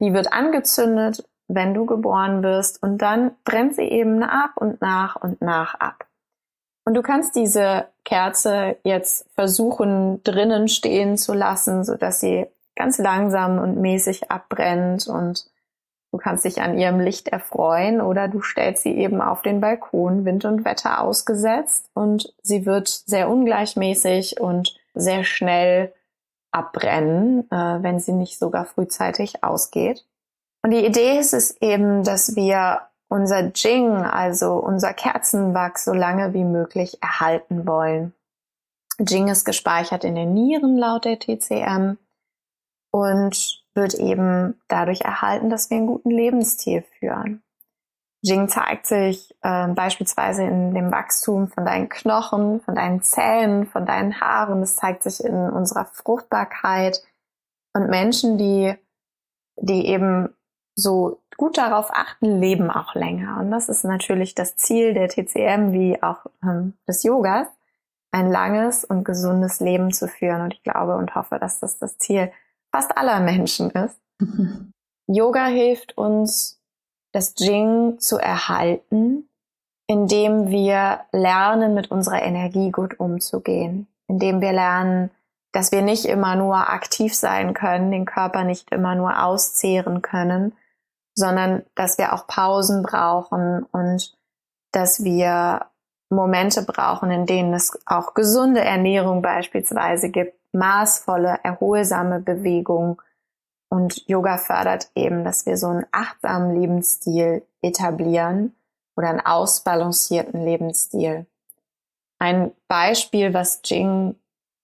Die 0.00 0.12
wird 0.12 0.32
angezündet, 0.32 1.28
wenn 1.48 1.74
du 1.74 1.86
geboren 1.86 2.42
wirst 2.42 2.82
und 2.82 2.98
dann 2.98 3.32
brennt 3.44 3.76
sie 3.76 3.82
eben 3.84 4.18
nach 4.18 4.56
und 4.56 4.80
nach 4.80 5.16
und 5.16 5.40
nach 5.42 5.74
ab. 5.74 6.06
Und 6.84 6.94
du 6.94 7.02
kannst 7.02 7.36
diese 7.36 7.86
Kerze 8.04 8.76
jetzt 8.84 9.26
versuchen 9.34 10.22
drinnen 10.24 10.68
stehen 10.68 11.16
zu 11.16 11.34
lassen, 11.34 11.84
so 11.84 11.96
dass 11.96 12.20
sie 12.20 12.46
ganz 12.74 12.98
langsam 12.98 13.58
und 13.58 13.80
mäßig 13.80 14.30
abbrennt 14.30 15.06
und 15.08 15.46
du 16.16 16.22
kannst 16.22 16.46
dich 16.46 16.62
an 16.62 16.78
ihrem 16.78 16.98
Licht 16.98 17.28
erfreuen 17.28 18.00
oder 18.00 18.26
du 18.26 18.40
stellst 18.40 18.82
sie 18.84 18.96
eben 18.96 19.20
auf 19.20 19.42
den 19.42 19.60
Balkon, 19.60 20.24
Wind 20.24 20.46
und 20.46 20.64
Wetter 20.64 21.02
ausgesetzt 21.02 21.90
und 21.92 22.32
sie 22.42 22.64
wird 22.64 22.88
sehr 22.88 23.28
ungleichmäßig 23.28 24.40
und 24.40 24.80
sehr 24.94 25.24
schnell 25.24 25.92
abbrennen, 26.52 27.50
äh, 27.50 27.82
wenn 27.82 28.00
sie 28.00 28.12
nicht 28.12 28.38
sogar 28.38 28.64
frühzeitig 28.64 29.44
ausgeht. 29.44 30.06
Und 30.62 30.70
die 30.70 30.86
Idee 30.86 31.18
ist 31.18 31.34
es 31.34 31.60
eben, 31.60 32.02
dass 32.02 32.34
wir 32.34 32.80
unser 33.08 33.52
Jing, 33.54 33.90
also 33.90 34.54
unser 34.54 34.94
Kerzenwachs, 34.94 35.84
so 35.84 35.92
lange 35.92 36.32
wie 36.32 36.44
möglich 36.44 37.02
erhalten 37.02 37.66
wollen. 37.66 38.14
Jing 38.98 39.28
ist 39.28 39.44
gespeichert 39.44 40.02
in 40.02 40.14
den 40.14 40.32
Nieren 40.32 40.78
laut 40.78 41.04
der 41.04 41.18
TCM 41.18 41.98
und 42.90 43.65
wird 43.76 43.94
eben 43.94 44.60
dadurch 44.68 45.02
erhalten, 45.02 45.50
dass 45.50 45.70
wir 45.70 45.76
einen 45.76 45.86
guten 45.86 46.10
Lebensstil 46.10 46.82
führen. 46.98 47.42
Jing 48.22 48.48
zeigt 48.48 48.86
sich 48.86 49.36
äh, 49.42 49.68
beispielsweise 49.68 50.42
in 50.42 50.74
dem 50.74 50.90
Wachstum 50.90 51.48
von 51.48 51.64
deinen 51.64 51.88
Knochen, 51.88 52.60
von 52.60 52.74
deinen 52.74 53.02
Zähnen, 53.02 53.66
von 53.66 53.86
deinen 53.86 54.20
Haaren. 54.20 54.62
Es 54.62 54.76
zeigt 54.76 55.04
sich 55.04 55.22
in 55.22 55.34
unserer 55.34 55.84
Fruchtbarkeit. 55.84 57.04
Und 57.72 57.88
Menschen, 57.88 58.36
die, 58.38 58.74
die 59.56 59.86
eben 59.86 60.34
so 60.74 61.20
gut 61.36 61.58
darauf 61.58 61.90
achten, 61.92 62.40
leben 62.40 62.70
auch 62.70 62.94
länger. 62.94 63.38
Und 63.40 63.50
das 63.50 63.68
ist 63.68 63.84
natürlich 63.84 64.34
das 64.34 64.56
Ziel 64.56 64.94
der 64.94 65.08
TCM 65.08 65.72
wie 65.72 66.02
auch 66.02 66.26
ähm, 66.42 66.74
des 66.88 67.02
Yogas, 67.02 67.46
ein 68.10 68.30
langes 68.30 68.84
und 68.84 69.04
gesundes 69.04 69.60
Leben 69.60 69.92
zu 69.92 70.08
führen. 70.08 70.40
Und 70.40 70.54
ich 70.54 70.62
glaube 70.62 70.96
und 70.96 71.14
hoffe, 71.14 71.38
dass 71.38 71.60
das 71.60 71.78
das 71.78 71.98
Ziel 71.98 72.32
fast 72.76 72.96
aller 72.98 73.20
Menschen 73.20 73.70
ist. 73.70 73.98
Yoga 75.08 75.46
hilft 75.46 75.96
uns, 75.96 76.60
das 77.12 77.34
Jing 77.38 77.98
zu 77.98 78.18
erhalten, 78.18 79.28
indem 79.88 80.48
wir 80.48 81.00
lernen, 81.12 81.72
mit 81.72 81.90
unserer 81.90 82.22
Energie 82.22 82.70
gut 82.70 83.00
umzugehen, 83.00 83.86
indem 84.08 84.42
wir 84.42 84.52
lernen, 84.52 85.10
dass 85.52 85.72
wir 85.72 85.80
nicht 85.80 86.04
immer 86.04 86.36
nur 86.36 86.68
aktiv 86.68 87.14
sein 87.14 87.54
können, 87.54 87.90
den 87.90 88.04
Körper 88.04 88.44
nicht 88.44 88.70
immer 88.72 88.94
nur 88.94 89.22
auszehren 89.24 90.02
können, 90.02 90.52
sondern 91.14 91.64
dass 91.74 91.96
wir 91.96 92.12
auch 92.12 92.26
Pausen 92.26 92.82
brauchen 92.82 93.62
und 93.72 94.14
dass 94.72 95.02
wir 95.02 95.66
Momente 96.10 96.62
brauchen, 96.62 97.10
in 97.10 97.24
denen 97.24 97.54
es 97.54 97.78
auch 97.86 98.12
gesunde 98.12 98.60
Ernährung 98.60 99.22
beispielsweise 99.22 100.10
gibt, 100.10 100.35
maßvolle, 100.56 101.38
erholsame 101.42 102.20
Bewegung. 102.20 103.00
Und 103.68 104.06
Yoga 104.08 104.38
fördert 104.38 104.90
eben, 104.94 105.24
dass 105.24 105.46
wir 105.46 105.56
so 105.56 105.68
einen 105.68 105.86
achtsamen 105.92 106.60
Lebensstil 106.60 107.46
etablieren 107.62 108.54
oder 108.96 109.08
einen 109.08 109.20
ausbalancierten 109.20 110.44
Lebensstil. 110.44 111.26
Ein 112.18 112.52
Beispiel, 112.68 113.34
was 113.34 113.60
Jing 113.64 114.16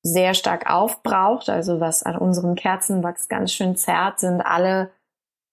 sehr 0.03 0.35
stark 0.35 0.69
aufbraucht, 0.71 1.49
also 1.49 1.81
was 1.81 2.03
an 2.03 2.17
unserem 2.17 2.55
Kerzenwachs 2.55 3.29
ganz 3.29 3.53
schön 3.53 3.77
zerrt, 3.77 4.21
sind 4.21 4.41
alle 4.41 4.91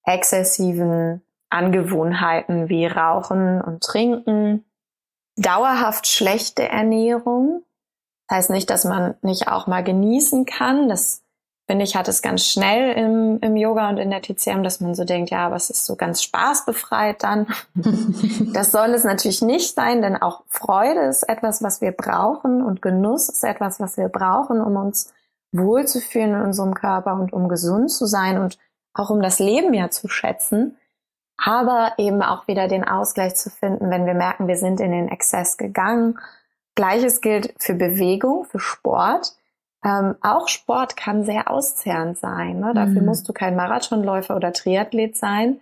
exzessiven 0.05 1.21
Angewohnheiten 1.49 2.69
wie 2.69 2.85
Rauchen 2.85 3.61
und 3.61 3.83
Trinken, 3.83 4.65
dauerhaft 5.35 6.07
schlechte 6.07 6.67
Ernährung. 6.67 7.63
Das 8.29 8.37
heißt 8.37 8.49
nicht, 8.51 8.69
dass 8.69 8.85
man 8.85 9.15
nicht 9.21 9.47
auch 9.47 9.67
mal 9.67 9.83
genießen 9.83 10.45
kann. 10.45 10.87
Das 10.87 11.23
finde 11.67 11.83
ich, 11.83 11.95
hat 11.95 12.07
es 12.07 12.21
ganz 12.21 12.45
schnell 12.45 12.93
im, 12.93 13.39
im 13.41 13.55
Yoga 13.55 13.89
und 13.89 13.97
in 13.97 14.11
der 14.11 14.21
TCM, 14.21 14.63
dass 14.63 14.79
man 14.79 14.95
so 14.95 15.03
denkt, 15.03 15.31
ja, 15.31 15.53
es 15.55 15.69
ist 15.69 15.85
so 15.85 15.95
ganz 15.95 16.23
spaßbefreit 16.23 17.23
dann. 17.23 17.47
das 18.53 18.71
soll 18.71 18.89
es 18.89 19.03
natürlich 19.03 19.41
nicht 19.41 19.75
sein, 19.75 20.01
denn 20.01 20.15
auch 20.15 20.43
Freude 20.47 21.01
ist 21.01 21.23
etwas, 21.23 21.61
was 21.63 21.81
wir 21.81 21.91
brauchen 21.91 22.63
und 22.63 22.81
Genuss 22.81 23.29
ist 23.29 23.43
etwas, 23.43 23.79
was 23.79 23.97
wir 23.97 24.09
brauchen, 24.09 24.61
um 24.61 24.75
uns 24.77 25.11
wohlzufühlen 25.51 26.35
in 26.35 26.41
unserem 26.41 26.75
Körper 26.75 27.13
und 27.13 27.33
um 27.33 27.49
gesund 27.49 27.91
zu 27.91 28.05
sein 28.05 28.37
und 28.37 28.57
auch 28.93 29.09
um 29.09 29.21
das 29.21 29.39
Leben 29.39 29.73
ja 29.73 29.89
zu 29.89 30.07
schätzen 30.07 30.77
aber 31.43 31.93
eben 31.97 32.21
auch 32.21 32.47
wieder 32.47 32.67
den 32.67 32.83
Ausgleich 32.83 33.35
zu 33.35 33.49
finden, 33.49 33.89
wenn 33.89 34.05
wir 34.05 34.13
merken, 34.13 34.47
wir 34.47 34.57
sind 34.57 34.79
in 34.81 34.91
den 34.91 35.07
Exzess 35.07 35.57
gegangen. 35.57 36.19
Gleiches 36.79 37.19
gilt 37.19 37.53
für 37.59 37.73
Bewegung, 37.73 38.45
für 38.45 38.61
Sport. 38.61 39.33
Ähm, 39.83 40.15
auch 40.21 40.47
Sport 40.47 40.95
kann 40.95 41.25
sehr 41.25 41.51
auszehrend 41.51 42.17
sein. 42.17 42.61
Ne? 42.61 42.73
Dafür 42.73 43.01
mhm. 43.01 43.07
musst 43.07 43.27
du 43.27 43.33
kein 43.33 43.57
Marathonläufer 43.57 44.33
oder 44.33 44.53
Triathlet 44.53 45.17
sein. 45.17 45.59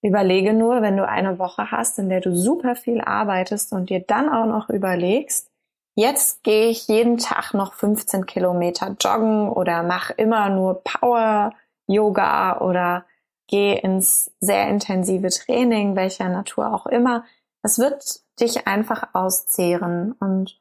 Überlege 0.00 0.54
nur, 0.54 0.80
wenn 0.80 0.96
du 0.96 1.06
eine 1.06 1.38
Woche 1.38 1.70
hast, 1.70 1.98
in 1.98 2.08
der 2.08 2.22
du 2.22 2.34
super 2.34 2.76
viel 2.76 3.02
arbeitest 3.02 3.74
und 3.74 3.90
dir 3.90 4.00
dann 4.00 4.30
auch 4.30 4.46
noch 4.46 4.70
überlegst, 4.70 5.50
jetzt 5.96 6.42
gehe 6.44 6.68
ich 6.68 6.88
jeden 6.88 7.18
Tag 7.18 7.52
noch 7.52 7.74
15 7.74 8.24
Kilometer 8.24 8.96
joggen 8.98 9.50
oder 9.50 9.82
mache 9.82 10.14
immer 10.14 10.48
nur 10.48 10.82
Power 10.82 11.52
Yoga 11.86 12.62
oder 12.62 13.04
geh 13.48 13.74
ins 13.74 14.32
sehr 14.40 14.66
intensive 14.68 15.28
Training, 15.28 15.94
welcher 15.94 16.30
Natur 16.30 16.72
auch 16.72 16.86
immer. 16.86 17.26
Es 17.62 17.78
wird 17.78 18.23
dich 18.40 18.66
einfach 18.66 19.08
auszehren. 19.14 20.12
Und 20.12 20.60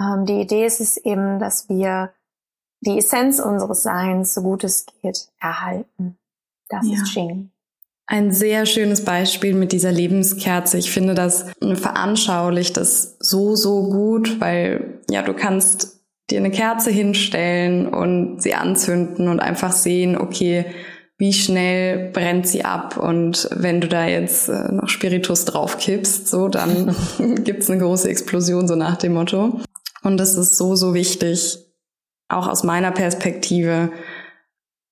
ähm, 0.00 0.26
die 0.26 0.40
Idee 0.40 0.66
ist 0.66 0.80
es 0.80 0.96
eben, 0.96 1.38
dass 1.38 1.68
wir 1.68 2.12
die 2.80 2.98
Essenz 2.98 3.40
unseres 3.40 3.82
Seins, 3.82 4.34
so 4.34 4.42
gut 4.42 4.64
es 4.64 4.86
geht, 4.86 5.28
erhalten. 5.40 6.18
Das 6.68 6.86
ja. 6.86 6.94
ist 6.94 7.04
Xing. 7.04 7.50
Ein 8.06 8.32
sehr 8.32 8.66
schönes 8.66 9.04
Beispiel 9.04 9.54
mit 9.54 9.72
dieser 9.72 9.90
Lebenskerze. 9.90 10.76
Ich 10.76 10.90
finde, 10.90 11.14
das 11.14 11.46
veranschaulicht 11.60 12.76
das 12.76 13.16
so, 13.18 13.56
so 13.56 13.88
gut, 13.88 14.40
weil 14.40 15.00
ja, 15.08 15.22
du 15.22 15.32
kannst 15.32 16.00
dir 16.30 16.38
eine 16.38 16.50
Kerze 16.50 16.90
hinstellen 16.90 17.88
und 17.88 18.42
sie 18.42 18.54
anzünden 18.54 19.28
und 19.28 19.40
einfach 19.40 19.72
sehen, 19.72 20.18
okay, 20.18 20.66
wie 21.16 21.32
schnell 21.32 22.10
brennt 22.10 22.48
sie 22.48 22.64
ab 22.64 22.96
und 22.96 23.48
wenn 23.52 23.80
du 23.80 23.88
da 23.88 24.06
jetzt 24.06 24.48
äh, 24.48 24.72
noch 24.72 24.88
Spiritus 24.88 25.44
draufkippst, 25.44 26.28
so, 26.28 26.48
dann 26.48 26.94
gibt's 27.44 27.70
eine 27.70 27.80
große 27.80 28.08
Explosion, 28.08 28.66
so 28.66 28.74
nach 28.74 28.96
dem 28.96 29.14
Motto. 29.14 29.60
Und 30.02 30.20
es 30.20 30.34
ist 30.36 30.56
so, 30.56 30.74
so 30.74 30.92
wichtig, 30.92 31.58
auch 32.28 32.48
aus 32.48 32.64
meiner 32.64 32.90
Perspektive, 32.90 33.90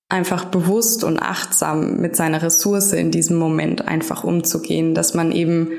einfach 0.08 0.44
bewusst 0.44 1.04
und 1.04 1.18
achtsam 1.18 1.96
mit 1.96 2.16
seiner 2.16 2.42
Ressource 2.42 2.92
in 2.92 3.10
diesem 3.10 3.38
Moment 3.38 3.88
einfach 3.88 4.24
umzugehen, 4.24 4.94
dass 4.94 5.14
man 5.14 5.32
eben 5.32 5.70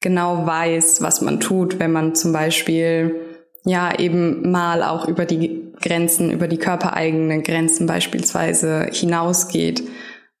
genau 0.00 0.46
weiß, 0.46 1.02
was 1.02 1.20
man 1.20 1.38
tut, 1.38 1.78
wenn 1.78 1.92
man 1.92 2.14
zum 2.14 2.32
Beispiel 2.32 3.33
ja 3.64 3.98
eben 3.98 4.50
mal 4.50 4.82
auch 4.82 5.08
über 5.08 5.24
die 5.24 5.72
Grenzen, 5.80 6.30
über 6.30 6.48
die 6.48 6.58
körpereigenen 6.58 7.42
Grenzen 7.42 7.86
beispielsweise 7.86 8.88
hinausgeht 8.92 9.82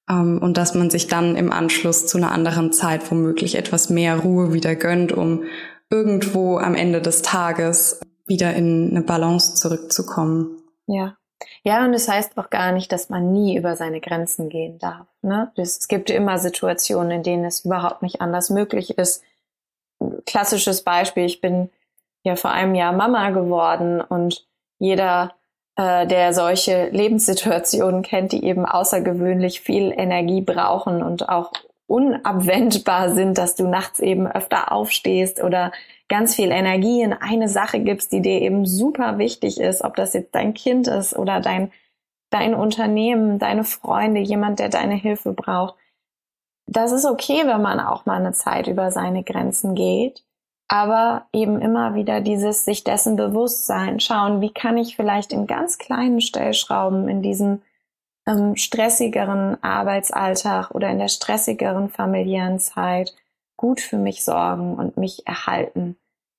ähm, 0.08 0.38
und 0.42 0.56
dass 0.56 0.74
man 0.74 0.90
sich 0.90 1.08
dann 1.08 1.36
im 1.36 1.50
Anschluss 1.50 2.06
zu 2.06 2.18
einer 2.18 2.32
anderen 2.32 2.72
Zeit 2.72 3.10
womöglich 3.10 3.56
etwas 3.56 3.90
mehr 3.90 4.18
Ruhe 4.18 4.52
wieder 4.52 4.74
gönnt, 4.76 5.12
um 5.12 5.44
irgendwo 5.90 6.58
am 6.58 6.74
Ende 6.74 7.00
des 7.00 7.22
Tages 7.22 8.00
wieder 8.26 8.54
in 8.54 8.90
eine 8.90 9.02
Balance 9.02 9.54
zurückzukommen. 9.54 10.62
Ja. 10.86 11.16
Ja, 11.62 11.84
und 11.84 11.94
es 11.94 12.06
das 12.06 12.14
heißt 12.14 12.38
auch 12.38 12.48
gar 12.48 12.72
nicht, 12.72 12.92
dass 12.92 13.10
man 13.10 13.32
nie 13.32 13.56
über 13.56 13.76
seine 13.76 14.00
Grenzen 14.00 14.48
gehen 14.48 14.78
darf. 14.78 15.06
Ne? 15.22 15.50
Es 15.56 15.88
gibt 15.88 16.10
immer 16.10 16.38
Situationen, 16.38 17.10
in 17.10 17.22
denen 17.22 17.44
es 17.44 17.64
überhaupt 17.64 18.02
nicht 18.02 18.20
anders 18.20 18.50
möglich 18.50 18.96
ist. 18.98 19.22
Klassisches 20.26 20.82
Beispiel, 20.82 21.24
ich 21.24 21.40
bin 21.40 21.70
ja 22.24 22.36
vor 22.36 22.50
einem 22.50 22.74
Jahr 22.74 22.92
Mama 22.92 23.30
geworden 23.30 24.00
und 24.00 24.46
jeder, 24.78 25.34
äh, 25.76 26.06
der 26.06 26.32
solche 26.32 26.88
Lebenssituationen 26.88 28.02
kennt, 28.02 28.32
die 28.32 28.44
eben 28.44 28.66
außergewöhnlich 28.66 29.60
viel 29.60 29.92
Energie 29.96 30.40
brauchen 30.40 31.02
und 31.02 31.28
auch 31.28 31.52
unabwendbar 31.86 33.14
sind, 33.14 33.38
dass 33.38 33.54
du 33.56 33.68
nachts 33.68 34.00
eben 34.00 34.26
öfter 34.26 34.72
aufstehst 34.72 35.42
oder 35.42 35.70
ganz 36.08 36.34
viel 36.34 36.50
Energie 36.50 37.02
in 37.02 37.12
eine 37.12 37.48
Sache 37.48 37.80
gibst, 37.80 38.10
die 38.12 38.22
dir 38.22 38.40
eben 38.40 38.66
super 38.66 39.18
wichtig 39.18 39.60
ist, 39.60 39.84
ob 39.84 39.94
das 39.96 40.14
jetzt 40.14 40.34
dein 40.34 40.54
Kind 40.54 40.88
ist 40.88 41.14
oder 41.14 41.40
dein, 41.40 41.72
dein 42.30 42.54
Unternehmen, 42.54 43.38
deine 43.38 43.64
Freunde, 43.64 44.20
jemand, 44.20 44.58
der 44.60 44.70
deine 44.70 44.94
Hilfe 44.94 45.32
braucht. 45.32 45.74
Das 46.66 46.92
ist 46.92 47.04
okay, 47.04 47.42
wenn 47.44 47.60
man 47.60 47.80
auch 47.80 48.06
mal 48.06 48.18
eine 48.18 48.32
Zeit 48.32 48.66
über 48.66 48.90
seine 48.90 49.22
Grenzen 49.22 49.74
geht 49.74 50.24
aber 50.74 51.28
eben 51.32 51.60
immer 51.60 51.94
wieder 51.94 52.20
dieses 52.20 52.64
sich 52.64 52.82
dessen 52.82 53.14
bewusst 53.14 53.64
sein, 53.64 54.00
schauen, 54.00 54.40
wie 54.40 54.52
kann 54.52 54.76
ich 54.76 54.96
vielleicht 54.96 55.32
in 55.32 55.46
ganz 55.46 55.78
kleinen 55.78 56.20
Stellschrauben 56.20 57.08
in 57.08 57.22
diesem 57.22 57.62
ähm, 58.26 58.56
stressigeren 58.56 59.62
Arbeitsalltag 59.62 60.72
oder 60.72 60.90
in 60.90 60.98
der 60.98 61.06
stressigeren 61.06 61.90
familiären 61.90 62.58
Zeit 62.58 63.14
gut 63.56 63.80
für 63.80 63.98
mich 63.98 64.24
sorgen 64.24 64.74
und 64.74 64.96
mich 64.96 65.24
erhalten. 65.28 65.94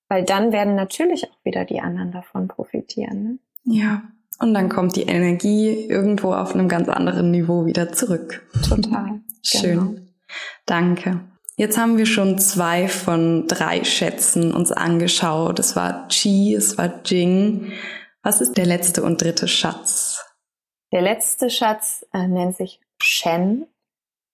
Weil 0.09 0.25
dann 0.25 0.51
werden 0.51 0.75
natürlich 0.75 1.31
auch 1.31 1.45
wieder 1.45 1.63
die 1.63 1.79
anderen 1.79 2.11
davon 2.11 2.49
profitieren. 2.49 3.23
Ne? 3.63 3.77
Ja. 3.77 4.01
Und 4.39 4.53
dann 4.53 4.67
kommt 4.67 4.97
die 4.97 5.03
Energie 5.03 5.87
irgendwo 5.87 6.33
auf 6.33 6.53
einem 6.53 6.67
ganz 6.67 6.89
anderen 6.89 7.31
Niveau 7.31 7.65
wieder 7.65 7.93
zurück. 7.93 8.45
Total. 8.67 9.21
Schön. 9.41 9.79
Genau. 9.79 9.95
Danke. 10.65 11.21
Jetzt 11.57 11.77
haben 11.77 11.97
wir 11.97 12.05
schon 12.05 12.37
zwei 12.37 12.89
von 12.89 13.47
drei 13.47 13.85
Schätzen 13.85 14.53
uns 14.53 14.73
angeschaut. 14.73 15.57
Es 15.59 15.75
war 15.75 16.07
Qi, 16.09 16.53
es 16.53 16.77
war 16.77 17.01
Jing. 17.05 17.71
Was 18.23 18.41
ist 18.41 18.57
der 18.57 18.65
letzte 18.65 19.03
und 19.03 19.21
dritte 19.21 19.47
Schatz? 19.47 20.25
Der 20.91 21.01
letzte 21.01 21.49
Schatz 21.49 22.05
äh, 22.13 22.27
nennt 22.27 22.57
sich 22.57 22.81
Shen. 23.01 23.67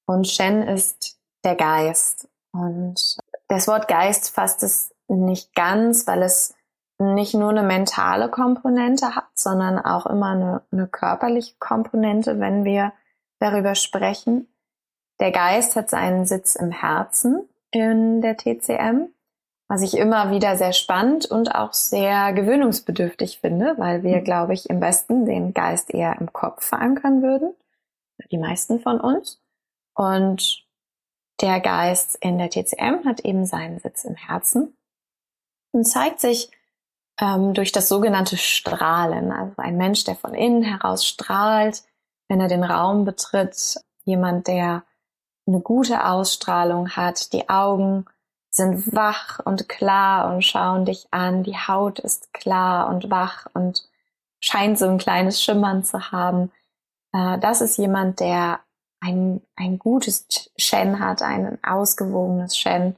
Und 0.07 0.27
Shen 0.27 0.63
ist 0.63 1.19
der 1.43 1.55
Geist. 1.55 2.27
Und 2.53 3.17
das 3.47 3.67
Wort 3.67 3.87
Geist 3.87 4.33
fasst 4.33 4.63
es 4.63 4.91
nicht 5.07 5.53
ganz, 5.53 6.07
weil 6.07 6.23
es 6.23 6.55
nicht 6.97 7.33
nur 7.33 7.49
eine 7.49 7.63
mentale 7.63 8.29
Komponente 8.29 9.15
hat, 9.15 9.29
sondern 9.35 9.79
auch 9.79 10.05
immer 10.05 10.31
eine, 10.31 10.61
eine 10.71 10.87
körperliche 10.87 11.55
Komponente, 11.59 12.39
wenn 12.39 12.63
wir 12.63 12.93
darüber 13.39 13.75
sprechen. 13.75 14.47
Der 15.21 15.31
Geist 15.31 15.75
hat 15.75 15.91
seinen 15.91 16.25
Sitz 16.25 16.55
im 16.55 16.71
Herzen 16.71 17.47
in 17.69 18.21
der 18.21 18.37
TCM, 18.37 19.13
was 19.67 19.83
ich 19.83 19.95
immer 19.95 20.31
wieder 20.31 20.57
sehr 20.57 20.73
spannend 20.73 21.27
und 21.27 21.53
auch 21.53 21.73
sehr 21.73 22.33
gewöhnungsbedürftig 22.33 23.39
finde, 23.39 23.75
weil 23.77 24.01
wir, 24.01 24.17
mhm. 24.17 24.23
glaube 24.23 24.55
ich, 24.55 24.67
im 24.71 24.81
Westen 24.81 25.25
den 25.27 25.53
Geist 25.53 25.93
eher 25.93 26.19
im 26.19 26.33
Kopf 26.33 26.65
verankern 26.65 27.21
würden. 27.21 27.53
Die 28.31 28.39
meisten 28.39 28.79
von 28.79 28.99
uns. 28.99 29.39
Und 29.93 30.65
der 31.39 31.59
Geist 31.59 32.17
in 32.19 32.39
der 32.39 32.49
TCM 32.49 33.05
hat 33.05 33.19
eben 33.19 33.45
seinen 33.45 33.77
Sitz 33.77 34.03
im 34.05 34.15
Herzen 34.15 34.75
und 35.71 35.85
zeigt 35.85 36.19
sich 36.19 36.49
ähm, 37.19 37.53
durch 37.53 37.71
das 37.71 37.87
sogenannte 37.87 38.37
Strahlen. 38.37 39.31
Also 39.31 39.53
ein 39.57 39.77
Mensch, 39.77 40.03
der 40.03 40.15
von 40.15 40.33
innen 40.33 40.63
heraus 40.63 41.05
strahlt, 41.05 41.83
wenn 42.27 42.41
er 42.41 42.47
den 42.47 42.63
Raum 42.63 43.05
betritt, 43.05 43.75
jemand, 44.03 44.47
der 44.47 44.83
eine 45.51 45.61
gute 45.61 46.05
Ausstrahlung 46.05 46.91
hat. 46.91 47.33
Die 47.33 47.49
Augen 47.49 48.05
sind 48.49 48.93
wach 48.93 49.39
und 49.39 49.69
klar 49.69 50.33
und 50.33 50.43
schauen 50.43 50.85
dich 50.85 51.07
an. 51.11 51.43
Die 51.43 51.57
Haut 51.57 51.99
ist 51.99 52.33
klar 52.33 52.89
und 52.89 53.09
wach 53.09 53.47
und 53.53 53.87
scheint 54.39 54.77
so 54.77 54.87
ein 54.87 54.97
kleines 54.97 55.41
Schimmern 55.41 55.83
zu 55.83 56.11
haben. 56.11 56.51
Äh, 57.13 57.39
das 57.39 57.61
ist 57.61 57.77
jemand, 57.77 58.19
der 58.19 58.59
ein, 58.99 59.41
ein 59.55 59.79
gutes 59.79 60.51
Shen 60.57 60.99
hat, 60.99 61.21
ein 61.21 61.57
ausgewogenes 61.63 62.57
Shen. 62.57 62.95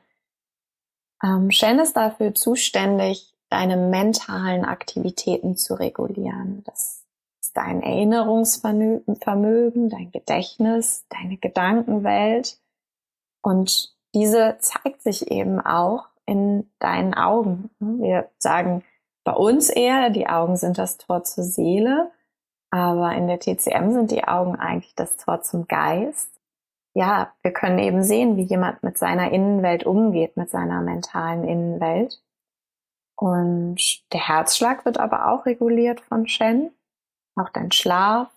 Ähm, 1.23 1.51
Shen 1.51 1.79
ist 1.79 1.95
dafür 1.95 2.33
zuständig, 2.33 3.33
deine 3.49 3.77
mentalen 3.77 4.65
Aktivitäten 4.65 5.55
zu 5.55 5.75
regulieren. 5.75 6.63
Das 6.65 7.02
dein 7.53 7.81
Erinnerungsvermögen, 7.81 9.89
dein 9.89 10.11
Gedächtnis, 10.11 11.05
deine 11.09 11.37
Gedankenwelt. 11.37 12.59
Und 13.41 13.95
diese 14.13 14.57
zeigt 14.59 15.01
sich 15.01 15.31
eben 15.31 15.59
auch 15.59 16.07
in 16.25 16.71
deinen 16.79 17.13
Augen. 17.13 17.69
Wir 17.79 18.29
sagen 18.39 18.83
bei 19.23 19.33
uns 19.33 19.69
eher, 19.69 20.09
die 20.09 20.27
Augen 20.27 20.57
sind 20.57 20.77
das 20.77 20.97
Tor 20.97 21.23
zur 21.23 21.43
Seele, 21.43 22.11
aber 22.71 23.13
in 23.13 23.27
der 23.27 23.39
TCM 23.39 23.91
sind 23.91 24.11
die 24.11 24.23
Augen 24.23 24.55
eigentlich 24.55 24.95
das 24.95 25.17
Tor 25.17 25.41
zum 25.41 25.67
Geist. 25.67 26.29
Ja, 26.95 27.33
wir 27.41 27.51
können 27.51 27.79
eben 27.79 28.03
sehen, 28.03 28.37
wie 28.37 28.43
jemand 28.43 28.83
mit 28.83 28.97
seiner 28.97 29.31
Innenwelt 29.31 29.85
umgeht, 29.85 30.37
mit 30.37 30.49
seiner 30.49 30.81
mentalen 30.81 31.43
Innenwelt. 31.43 32.21
Und 33.15 34.03
der 34.11 34.27
Herzschlag 34.27 34.85
wird 34.85 34.97
aber 34.97 35.29
auch 35.29 35.45
reguliert 35.45 36.01
von 36.01 36.27
Shen, 36.27 36.71
auch 37.35 37.49
dein 37.49 37.71
Schlaf, 37.71 38.29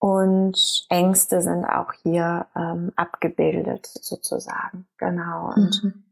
und 0.00 0.86
Ängste 0.88 1.42
sind 1.42 1.66
auch 1.66 1.92
hier 1.92 2.46
ähm, 2.56 2.90
abgebildet 2.96 3.86
sozusagen. 3.86 4.86
Genau. 4.96 5.52
Und 5.54 5.84
mhm. 5.84 6.04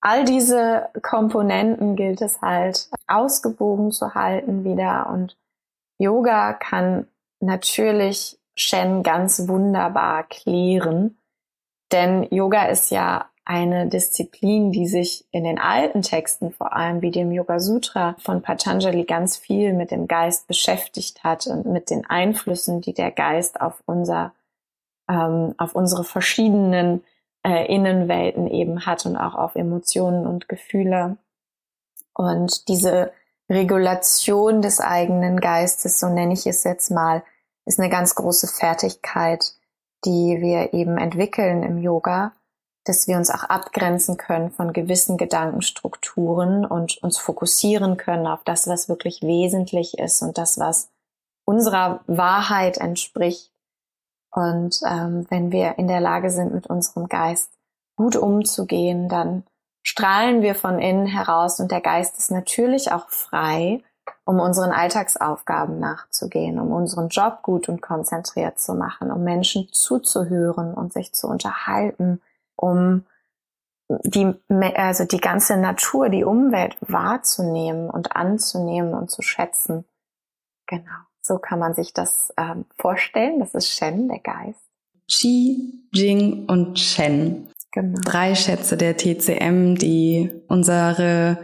all 0.00 0.24
diese 0.24 0.88
Komponenten 1.02 1.94
gilt 1.94 2.22
es 2.22 2.40
halt 2.40 2.88
ausgewogen 3.06 3.92
zu 3.92 4.14
halten 4.14 4.64
wieder. 4.64 5.10
Und 5.10 5.36
Yoga 5.98 6.54
kann 6.54 7.06
natürlich 7.40 8.40
Shen 8.56 9.02
ganz 9.02 9.46
wunderbar 9.46 10.22
klären. 10.24 11.18
Denn 11.92 12.22
Yoga 12.30 12.64
ist 12.68 12.90
ja 12.90 13.28
eine 13.44 13.88
Disziplin, 13.88 14.72
die 14.72 14.86
sich 14.86 15.26
in 15.30 15.44
den 15.44 15.58
alten 15.58 16.02
Texten, 16.02 16.50
vor 16.50 16.72
allem 16.72 17.02
wie 17.02 17.10
dem 17.10 17.30
Yoga 17.30 17.60
Sutra 17.60 18.16
von 18.18 18.40
Patanjali, 18.40 19.04
ganz 19.04 19.36
viel 19.36 19.74
mit 19.74 19.90
dem 19.90 20.08
Geist 20.08 20.46
beschäftigt 20.46 21.22
hat 21.24 21.46
und 21.46 21.66
mit 21.66 21.90
den 21.90 22.06
Einflüssen, 22.06 22.80
die 22.80 22.94
der 22.94 23.10
Geist 23.10 23.60
auf 23.60 23.82
unser, 23.84 24.32
ähm, 25.10 25.54
auf 25.58 25.74
unsere 25.74 26.04
verschiedenen 26.04 27.04
äh, 27.46 27.66
Innenwelten 27.66 28.48
eben 28.48 28.86
hat 28.86 29.04
und 29.04 29.16
auch 29.16 29.34
auf 29.34 29.56
Emotionen 29.56 30.26
und 30.26 30.48
Gefühle. 30.48 31.18
Und 32.14 32.68
diese 32.68 33.12
Regulation 33.50 34.62
des 34.62 34.80
eigenen 34.80 35.38
Geistes, 35.38 36.00
so 36.00 36.08
nenne 36.08 36.32
ich 36.32 36.46
es 36.46 36.64
jetzt 36.64 36.90
mal, 36.90 37.22
ist 37.66 37.78
eine 37.78 37.90
ganz 37.90 38.14
große 38.14 38.46
Fertigkeit, 38.46 39.52
die 40.06 40.38
wir 40.40 40.72
eben 40.72 40.96
entwickeln 40.96 41.62
im 41.62 41.78
Yoga 41.78 42.32
dass 42.84 43.08
wir 43.08 43.16
uns 43.16 43.30
auch 43.30 43.44
abgrenzen 43.44 44.16
können 44.16 44.50
von 44.50 44.72
gewissen 44.72 45.16
Gedankenstrukturen 45.16 46.66
und 46.66 47.02
uns 47.02 47.18
fokussieren 47.18 47.96
können 47.96 48.26
auf 48.26 48.44
das, 48.44 48.68
was 48.68 48.88
wirklich 48.88 49.22
wesentlich 49.22 49.98
ist 49.98 50.22
und 50.22 50.36
das, 50.36 50.58
was 50.58 50.90
unserer 51.46 52.00
Wahrheit 52.06 52.78
entspricht. 52.78 53.50
Und 54.30 54.80
ähm, 54.86 55.26
wenn 55.30 55.50
wir 55.50 55.78
in 55.78 55.88
der 55.88 56.00
Lage 56.00 56.30
sind, 56.30 56.52
mit 56.52 56.66
unserem 56.66 57.08
Geist 57.08 57.50
gut 57.96 58.16
umzugehen, 58.16 59.08
dann 59.08 59.44
strahlen 59.86 60.42
wir 60.42 60.54
von 60.54 60.78
innen 60.78 61.06
heraus 61.06 61.60
und 61.60 61.70
der 61.70 61.80
Geist 61.80 62.18
ist 62.18 62.30
natürlich 62.30 62.90
auch 62.92 63.08
frei, 63.08 63.82
um 64.24 64.40
unseren 64.40 64.72
Alltagsaufgaben 64.72 65.78
nachzugehen, 65.78 66.58
um 66.58 66.72
unseren 66.72 67.08
Job 67.08 67.42
gut 67.42 67.68
und 67.68 67.80
konzentriert 67.80 68.58
zu 68.58 68.74
machen, 68.74 69.10
um 69.10 69.22
Menschen 69.22 69.68
zuzuhören 69.70 70.74
und 70.74 70.92
sich 70.92 71.12
zu 71.12 71.28
unterhalten, 71.28 72.20
um 72.56 73.04
die, 73.88 74.32
also 74.48 75.04
die 75.04 75.18
ganze 75.18 75.56
Natur, 75.56 76.08
die 76.08 76.24
Umwelt 76.24 76.76
wahrzunehmen 76.80 77.90
und 77.90 78.16
anzunehmen 78.16 78.94
und 78.94 79.10
zu 79.10 79.22
schätzen. 79.22 79.84
Genau, 80.66 81.00
so 81.20 81.38
kann 81.38 81.58
man 81.58 81.74
sich 81.74 81.92
das 81.92 82.32
ähm, 82.36 82.64
vorstellen. 82.78 83.40
Das 83.40 83.54
ist 83.54 83.70
Shen, 83.70 84.08
der 84.08 84.20
Geist. 84.20 84.60
Qi, 85.10 85.88
Jing 85.92 86.46
und 86.48 86.78
Shen. 86.78 87.50
Genau. 87.72 88.00
Drei 88.04 88.34
Schätze 88.34 88.76
der 88.76 88.96
TCM, 88.96 89.74
die 89.74 90.30
unsere 90.48 91.38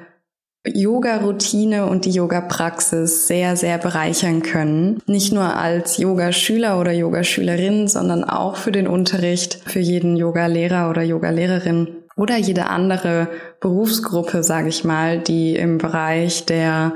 Yoga-Routine 0.66 1.86
und 1.86 2.04
die 2.04 2.10
Yoga-Praxis 2.10 3.26
sehr, 3.26 3.56
sehr 3.56 3.78
bereichern 3.78 4.42
können. 4.42 5.00
Nicht 5.06 5.32
nur 5.32 5.56
als 5.56 5.96
Yogaschüler 5.96 6.78
oder 6.78 6.92
Yogaschülerin, 6.92 7.88
sondern 7.88 8.24
auch 8.24 8.56
für 8.56 8.72
den 8.72 8.86
Unterricht, 8.86 9.60
für 9.66 9.80
jeden 9.80 10.16
Yoga-Lehrer 10.16 10.90
oder 10.90 11.02
Yoga-Lehrerin 11.02 11.96
oder 12.16 12.36
jede 12.36 12.66
andere 12.66 13.28
Berufsgruppe, 13.60 14.42
sage 14.42 14.68
ich 14.68 14.84
mal, 14.84 15.18
die 15.18 15.56
im 15.56 15.78
Bereich 15.78 16.44
der 16.44 16.92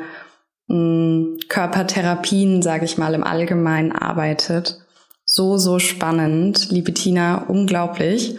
mh, 0.67 0.77
hm, 0.77 1.39
Körpertherapien, 1.49 2.61
sage 2.61 2.85
ich 2.85 2.99
mal, 2.99 3.15
im 3.15 3.25
Allgemeinen 3.25 3.93
arbeitet. 3.93 4.79
So, 5.25 5.57
so 5.57 5.79
spannend, 5.79 6.71
liebe 6.71 6.93
Tina, 6.93 7.47
unglaublich. 7.49 8.37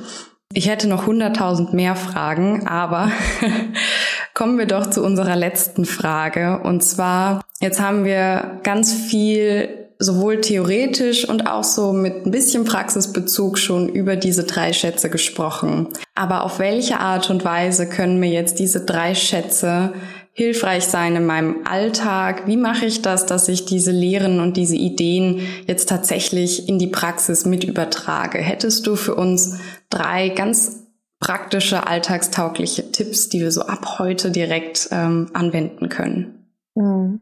Ich 0.54 0.70
hätte 0.70 0.88
noch 0.88 1.08
hunderttausend 1.08 1.74
mehr 1.74 1.96
Fragen, 1.96 2.68
aber 2.68 3.12
kommen 4.36 4.60
wir 4.60 4.68
doch 4.68 4.88
zu 4.92 5.04
unserer 5.04 5.36
letzten 5.36 5.86
Frage. 5.86 6.60
Und 6.62 6.84
zwar, 6.84 7.42
jetzt 7.62 7.82
haben 7.82 8.06
wir 8.06 8.60
ganz 8.62 8.94
viel 8.94 9.70
sowohl 9.98 10.42
theoretisch 10.42 11.28
und 11.28 11.48
auch 11.48 11.64
so 11.64 11.94
mit 11.94 12.26
ein 12.26 12.32
bisschen 12.32 12.66
Praxisbezug 12.66 13.58
schon 13.58 13.88
über 13.88 14.18
diese 14.18 14.44
drei 14.44 14.74
Schätze 14.74 15.10
gesprochen. 15.10 15.88
Aber 16.16 16.44
auf 16.44 16.60
welche 16.60 17.00
Art 17.00 17.30
und 17.30 17.46
Weise 17.46 17.88
können 17.88 18.20
mir 18.20 18.30
jetzt 18.30 18.60
diese 18.60 18.86
drei 18.86 19.16
Schätze 19.16 19.94
hilfreich 20.34 20.84
sein 20.84 21.16
in 21.16 21.26
meinem 21.26 21.66
Alltag? 21.66 22.46
Wie 22.46 22.58
mache 22.58 22.88
ich 22.88 23.02
das, 23.02 23.26
dass 23.26 23.48
ich 23.48 23.64
diese 23.64 23.92
Lehren 23.92 24.42
und 24.42 24.58
diese 24.58 24.76
Ideen 24.76 25.48
jetzt 25.66 25.88
tatsächlich 25.88 26.68
in 26.68 26.78
die 26.78 26.88
Praxis 26.88 27.46
mit 27.46 27.64
übertrage? 27.64 28.40
Hättest 28.40 28.86
du 28.86 28.98
für 28.98 29.16
uns 29.16 29.60
drei 29.90 30.28
ganz 30.28 30.85
praktische, 31.26 31.88
alltagstaugliche 31.88 32.92
Tipps, 32.92 33.30
die 33.30 33.42
wir 33.42 33.52
so 33.52 33.62
ab 33.62 33.98
heute 33.98 34.30
direkt 34.30 34.90
ähm, 34.92 35.32
anwenden 35.34 35.90
können? 35.90 36.52
Hm. 36.78 37.22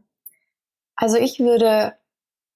Also 0.96 1.16
ich 1.16 1.40
würde 1.40 1.94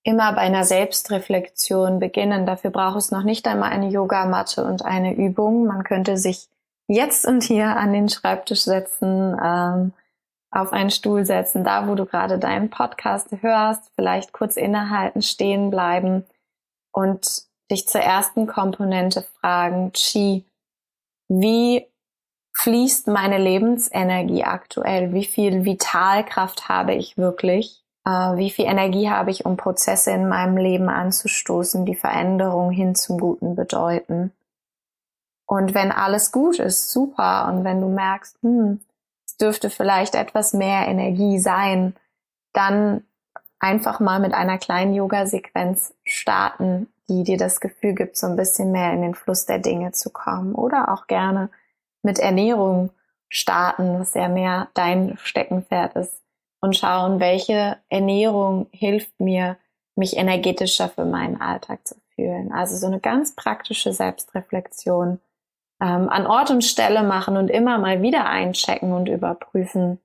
immer 0.03 0.33
bei 0.35 0.43
einer 0.43 0.65
Selbstreflexion 0.65 2.01
beginnen. 2.01 2.45
Dafür 2.45 2.71
braucht 2.71 2.99
es 2.99 3.11
noch 3.11 3.23
nicht 3.23 3.47
einmal 3.47 3.71
eine 3.71 3.89
Yogamatte 3.89 4.65
und 4.65 4.85
eine 4.85 5.15
Übung. 5.15 5.67
Man 5.67 5.85
könnte 5.85 6.19
sich 6.19 6.49
jetzt 6.87 7.27
und 7.27 7.43
hier 7.43 7.77
an 7.77 7.95
den 7.95 8.11
Schreibtisch 8.11 8.65
setzen, 8.65 9.37
ähm, 9.43 9.93
auf 10.51 10.73
einen 10.73 10.91
Stuhl 10.91 11.25
setzen, 11.25 11.65
da 11.65 11.89
wo 11.89 11.95
du 11.95 12.05
gerade 12.05 12.39
deinen 12.39 12.71
Podcast 12.71 13.29
hörst, 13.41 13.91
vielleicht 13.95 14.33
kurz 14.33 14.57
innehalten, 14.57 15.23
stehen 15.23 15.71
bleiben 15.71 16.25
und 16.93 17.43
dich 17.71 17.87
zur 17.87 18.01
ersten 18.01 18.47
Komponente 18.47 19.23
fragen, 19.41 19.93
Chi, 19.93 20.45
wie 21.29 21.87
fließt 22.55 23.07
meine 23.07 23.39
Lebensenergie 23.39 24.45
aktuell? 24.45 25.13
Wie 25.13 25.25
viel 25.25 25.65
Vitalkraft 25.65 26.69
habe 26.69 26.95
ich 26.95 27.17
wirklich? 27.17 27.85
Äh, 28.05 28.37
wie 28.37 28.51
viel 28.51 28.65
Energie 28.65 29.11
habe 29.11 29.31
ich, 29.31 29.45
um 29.45 29.57
Prozesse 29.57 30.11
in 30.11 30.29
meinem 30.29 30.57
Leben 30.57 30.89
anzustoßen, 30.89 31.85
die 31.85 31.95
Veränderung 31.95 32.71
hin 32.71 32.95
zum 32.95 33.19
Guten 33.19 33.55
bedeuten? 33.55 34.33
Und 35.47 35.75
wenn 35.75 35.93
alles 35.93 36.33
gut 36.33 36.59
ist, 36.59 36.91
super. 36.91 37.49
Und 37.49 37.65
wenn 37.65 37.81
du 37.81 37.89
merkst, 37.89 38.37
hm, 38.43 38.81
es 39.27 39.37
dürfte 39.37 39.71
vielleicht 39.71 40.15
etwas 40.15 40.53
mehr 40.53 40.89
Energie 40.89 41.39
sein, 41.39 41.95
dann 42.53 43.05
einfach 43.61 44.01
mal 44.01 44.21
mit 44.21 44.35
einer 44.35 44.59
kleinen 44.59 44.95
Yoga-Sequenz 44.95 45.95
starten, 46.05 46.89
die 47.09 47.25
dir 47.25 47.39
das 47.39 47.61
Gefühl 47.61 47.95
gibt, 47.95 48.17
so 48.17 48.27
ein 48.27 48.37
bisschen 48.37 48.73
mehr 48.73 48.93
in 48.93 49.03
den 49.03 49.15
Fluss 49.15 49.47
der 49.47 49.59
Dinge 49.59 49.93
zu 49.93 50.11
kommen. 50.11 50.55
Oder 50.55 50.93
auch 50.93 51.07
gerne 51.07 51.51
mit 52.03 52.19
Ernährung 52.19 52.91
starten, 53.29 53.99
was 53.99 54.15
ja 54.15 54.29
mehr 54.29 54.69
dein 54.75 55.17
Steckenpferd 55.19 55.97
ist. 55.97 56.23
Und 56.61 56.77
schauen, 56.77 57.21
welche 57.21 57.77
Ernährung 57.89 58.67
hilft 58.73 59.21
mir, 59.21 59.57
mich 59.95 60.17
energetischer 60.17 60.89
für 60.89 61.05
meinen 61.05 61.41
Alltag 61.41 61.87
zu 61.87 61.97
fühlen. 62.15 62.53
Also 62.53 62.77
so 62.77 62.87
eine 62.87 63.01
ganz 63.01 63.35
praktische 63.35 63.93
Selbstreflexion 63.93 65.21
ähm, 65.81 66.09
an 66.09 66.27
Ort 66.27 66.51
und 66.51 66.65
Stelle 66.65 67.03
machen 67.05 67.37
und 67.37 67.49
immer 67.49 67.79
mal 67.79 68.03
wieder 68.03 68.27
einchecken 68.27 68.93
und 68.93 69.09
überprüfen. 69.09 70.01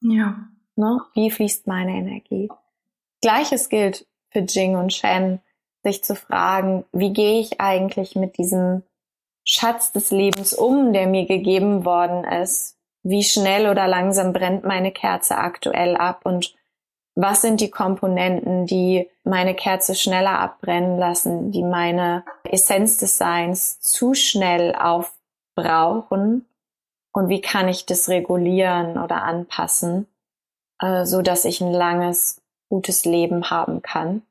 Ja. 0.00 0.48
Ne? 0.76 1.00
Wie 1.14 1.30
fließt 1.30 1.66
meine 1.66 1.92
Energie? 1.92 2.48
Gleiches 3.22 3.68
gilt 3.68 4.06
für 4.30 4.40
Jing 4.40 4.76
und 4.76 4.92
Shen 4.92 5.40
sich 5.82 6.04
zu 6.04 6.14
fragen, 6.14 6.84
wie 6.92 7.12
gehe 7.12 7.40
ich 7.40 7.60
eigentlich 7.60 8.14
mit 8.14 8.38
diesem 8.38 8.82
Schatz 9.44 9.92
des 9.92 10.10
Lebens 10.10 10.52
um, 10.52 10.92
der 10.92 11.06
mir 11.06 11.26
gegeben 11.26 11.84
worden 11.84 12.24
ist? 12.24 12.76
Wie 13.02 13.22
schnell 13.22 13.68
oder 13.68 13.86
langsam 13.86 14.32
brennt 14.32 14.64
meine 14.64 14.90
Kerze 14.90 15.38
aktuell 15.38 15.96
ab 15.96 16.22
und 16.24 16.54
was 17.14 17.40
sind 17.40 17.62
die 17.62 17.70
Komponenten, 17.70 18.66
die 18.66 19.08
meine 19.24 19.54
Kerze 19.54 19.94
schneller 19.94 20.38
abbrennen 20.38 20.98
lassen, 20.98 21.50
die 21.50 21.62
meine 21.62 22.24
Essenz 22.44 22.98
des 22.98 23.16
Seins 23.16 23.80
zu 23.80 24.12
schnell 24.12 24.74
aufbrauchen 24.74 26.46
und 27.12 27.28
wie 27.30 27.40
kann 27.40 27.68
ich 27.68 27.86
das 27.86 28.10
regulieren 28.10 28.98
oder 28.98 29.22
anpassen, 29.22 30.06
äh, 30.80 31.04
so 31.04 31.22
dass 31.22 31.44
ich 31.44 31.60
ein 31.60 31.72
langes, 31.72 32.42
gutes 32.68 33.04
Leben 33.04 33.50
haben 33.50 33.82
kann. 33.82 34.22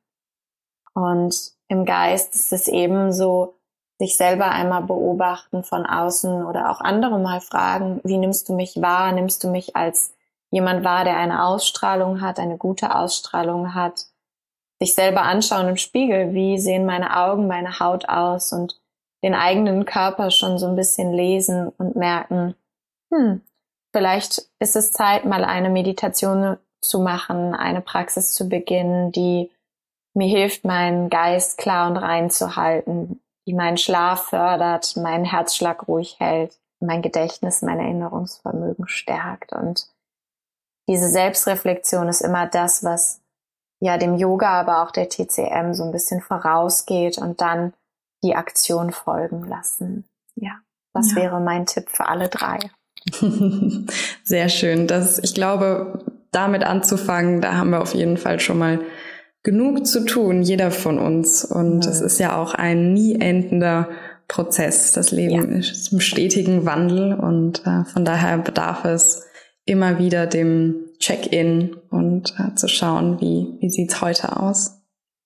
Und 0.93 1.53
im 1.67 1.86
Geist 1.86 2.36
ist 2.36 2.53
es 2.53 2.67
eben 2.67 3.12
so, 3.12 3.55
sich 3.97 4.17
selber 4.17 4.51
einmal 4.51 4.84
beobachten 4.84 5.63
von 5.63 5.86
außen 5.86 6.45
oder 6.45 6.69
auch 6.69 6.81
andere 6.81 7.17
mal 7.17 7.39
fragen, 7.39 8.01
wie 8.03 8.17
nimmst 8.17 8.49
du 8.49 8.53
mich 8.53 8.81
wahr? 8.81 9.12
Nimmst 9.13 9.43
du 9.43 9.49
mich 9.49 9.75
als 9.75 10.13
jemand 10.51 10.84
wahr, 10.84 11.05
der 11.05 11.17
eine 11.17 11.45
Ausstrahlung 11.45 12.21
hat, 12.21 12.39
eine 12.39 12.58
gute 12.58 12.93
Ausstrahlung 12.93 13.73
hat? 13.73 14.08
Sich 14.81 14.95
selber 14.95 15.21
anschauen 15.21 15.69
im 15.69 15.77
Spiegel, 15.77 16.34
wie 16.34 16.60
sehen 16.60 16.86
meine 16.86 17.15
Augen, 17.17 17.47
meine 17.47 17.79
Haut 17.79 18.10
aus 18.10 18.51
und 18.51 18.81
den 19.23 19.34
eigenen 19.34 19.86
Körper 19.86 20.29
schon 20.29 20.58
so 20.60 20.67
ein 20.67 20.75
bisschen 20.75 21.13
lesen 21.13 21.69
und 21.77 21.95
merken, 21.95 22.55
hm, 23.13 23.41
vielleicht 23.95 24.49
ist 24.60 24.75
es 24.75 24.91
Zeit, 24.91 25.23
mal 25.23 25.45
eine 25.45 25.69
Meditation 25.69 26.58
zu 26.81 26.99
machen, 26.99 27.55
eine 27.55 27.79
Praxis 27.79 28.34
zu 28.34 28.49
beginnen, 28.49 29.13
die 29.13 29.49
mir 30.13 30.27
hilft, 30.27 30.65
meinen 30.65 31.10
Geist 31.10 31.58
klar 31.58 31.89
und 31.89 31.95
rein 31.95 32.29
zu 32.29 32.58
halten, 32.58 33.21
die 33.47 33.53
meinen 33.53 33.77
Schlaf 33.77 34.25
fördert, 34.25 34.97
meinen 34.97 35.23
Herzschlag 35.23 35.88
ruhig 35.88 36.19
hält, 36.19 36.60
mein 36.81 37.01
Gedächtnis, 37.01 37.62
mein 37.62 37.79
Erinnerungsvermögen 37.79 38.89
stärkt. 38.89 39.53
Und 39.53 39.88
diese 40.89 41.08
Selbstreflexion 41.08 42.10
ist 42.10 42.19
immer 42.19 42.47
das, 42.47 42.84
was 42.84 43.21
ja 43.79 43.97
dem 43.97 44.17
Yoga, 44.17 44.60
aber 44.60 44.84
auch 44.84 44.91
der 44.91 45.08
TCM 45.08 45.73
so 45.73 45.86
ein 45.86 45.93
bisschen 45.93 46.19
vorausgeht 46.19 47.17
und 47.17 47.39
dann 47.39 47.73
die 48.25 48.36
Aktion 48.36 48.91
folgen 48.91 49.45
lassen. 49.45 50.03
Ja, 50.36 50.60
das 50.93 51.12
ja. 51.12 51.15
wäre 51.15 51.39
mein 51.39 51.65
Tipp 51.65 51.89
für 51.89 52.08
alle 52.08 52.27
drei. 52.27 52.60
Sehr 54.23 54.49
schön. 54.49 54.87
Das, 54.87 55.19
ich 55.19 55.33
glaube, 55.33 56.03
damit 56.31 56.63
anzufangen, 56.63 57.41
da 57.41 57.55
haben 57.55 57.69
wir 57.69 57.81
auf 57.81 57.93
jeden 57.93 58.17
Fall 58.17 58.39
schon 58.39 58.57
mal 58.57 58.79
genug 59.43 59.85
zu 59.85 60.05
tun, 60.05 60.41
jeder 60.41 60.71
von 60.71 60.99
uns. 60.99 61.45
Und 61.45 61.85
es 61.85 62.01
ist 62.01 62.19
ja 62.19 62.35
auch 62.35 62.53
ein 62.53 62.93
nie 62.93 63.19
endender 63.19 63.89
Prozess. 64.27 64.91
Das 64.91 65.11
Leben 65.11 65.51
ja. 65.51 65.59
ist 65.59 65.93
im 65.93 65.99
stetigen 65.99 66.65
Wandel 66.65 67.13
und 67.13 67.65
äh, 67.65 67.85
von 67.85 68.03
daher 68.05 68.37
bedarf 68.39 68.83
es 68.85 69.25
immer 69.65 69.99
wieder 69.99 70.27
dem 70.27 70.75
Check-in 70.99 71.75
und 71.89 72.33
äh, 72.39 72.55
zu 72.55 72.67
schauen, 72.67 73.19
wie, 73.21 73.55
wie 73.59 73.69
sieht's 73.69 74.01
heute 74.01 74.37
aus. 74.39 74.81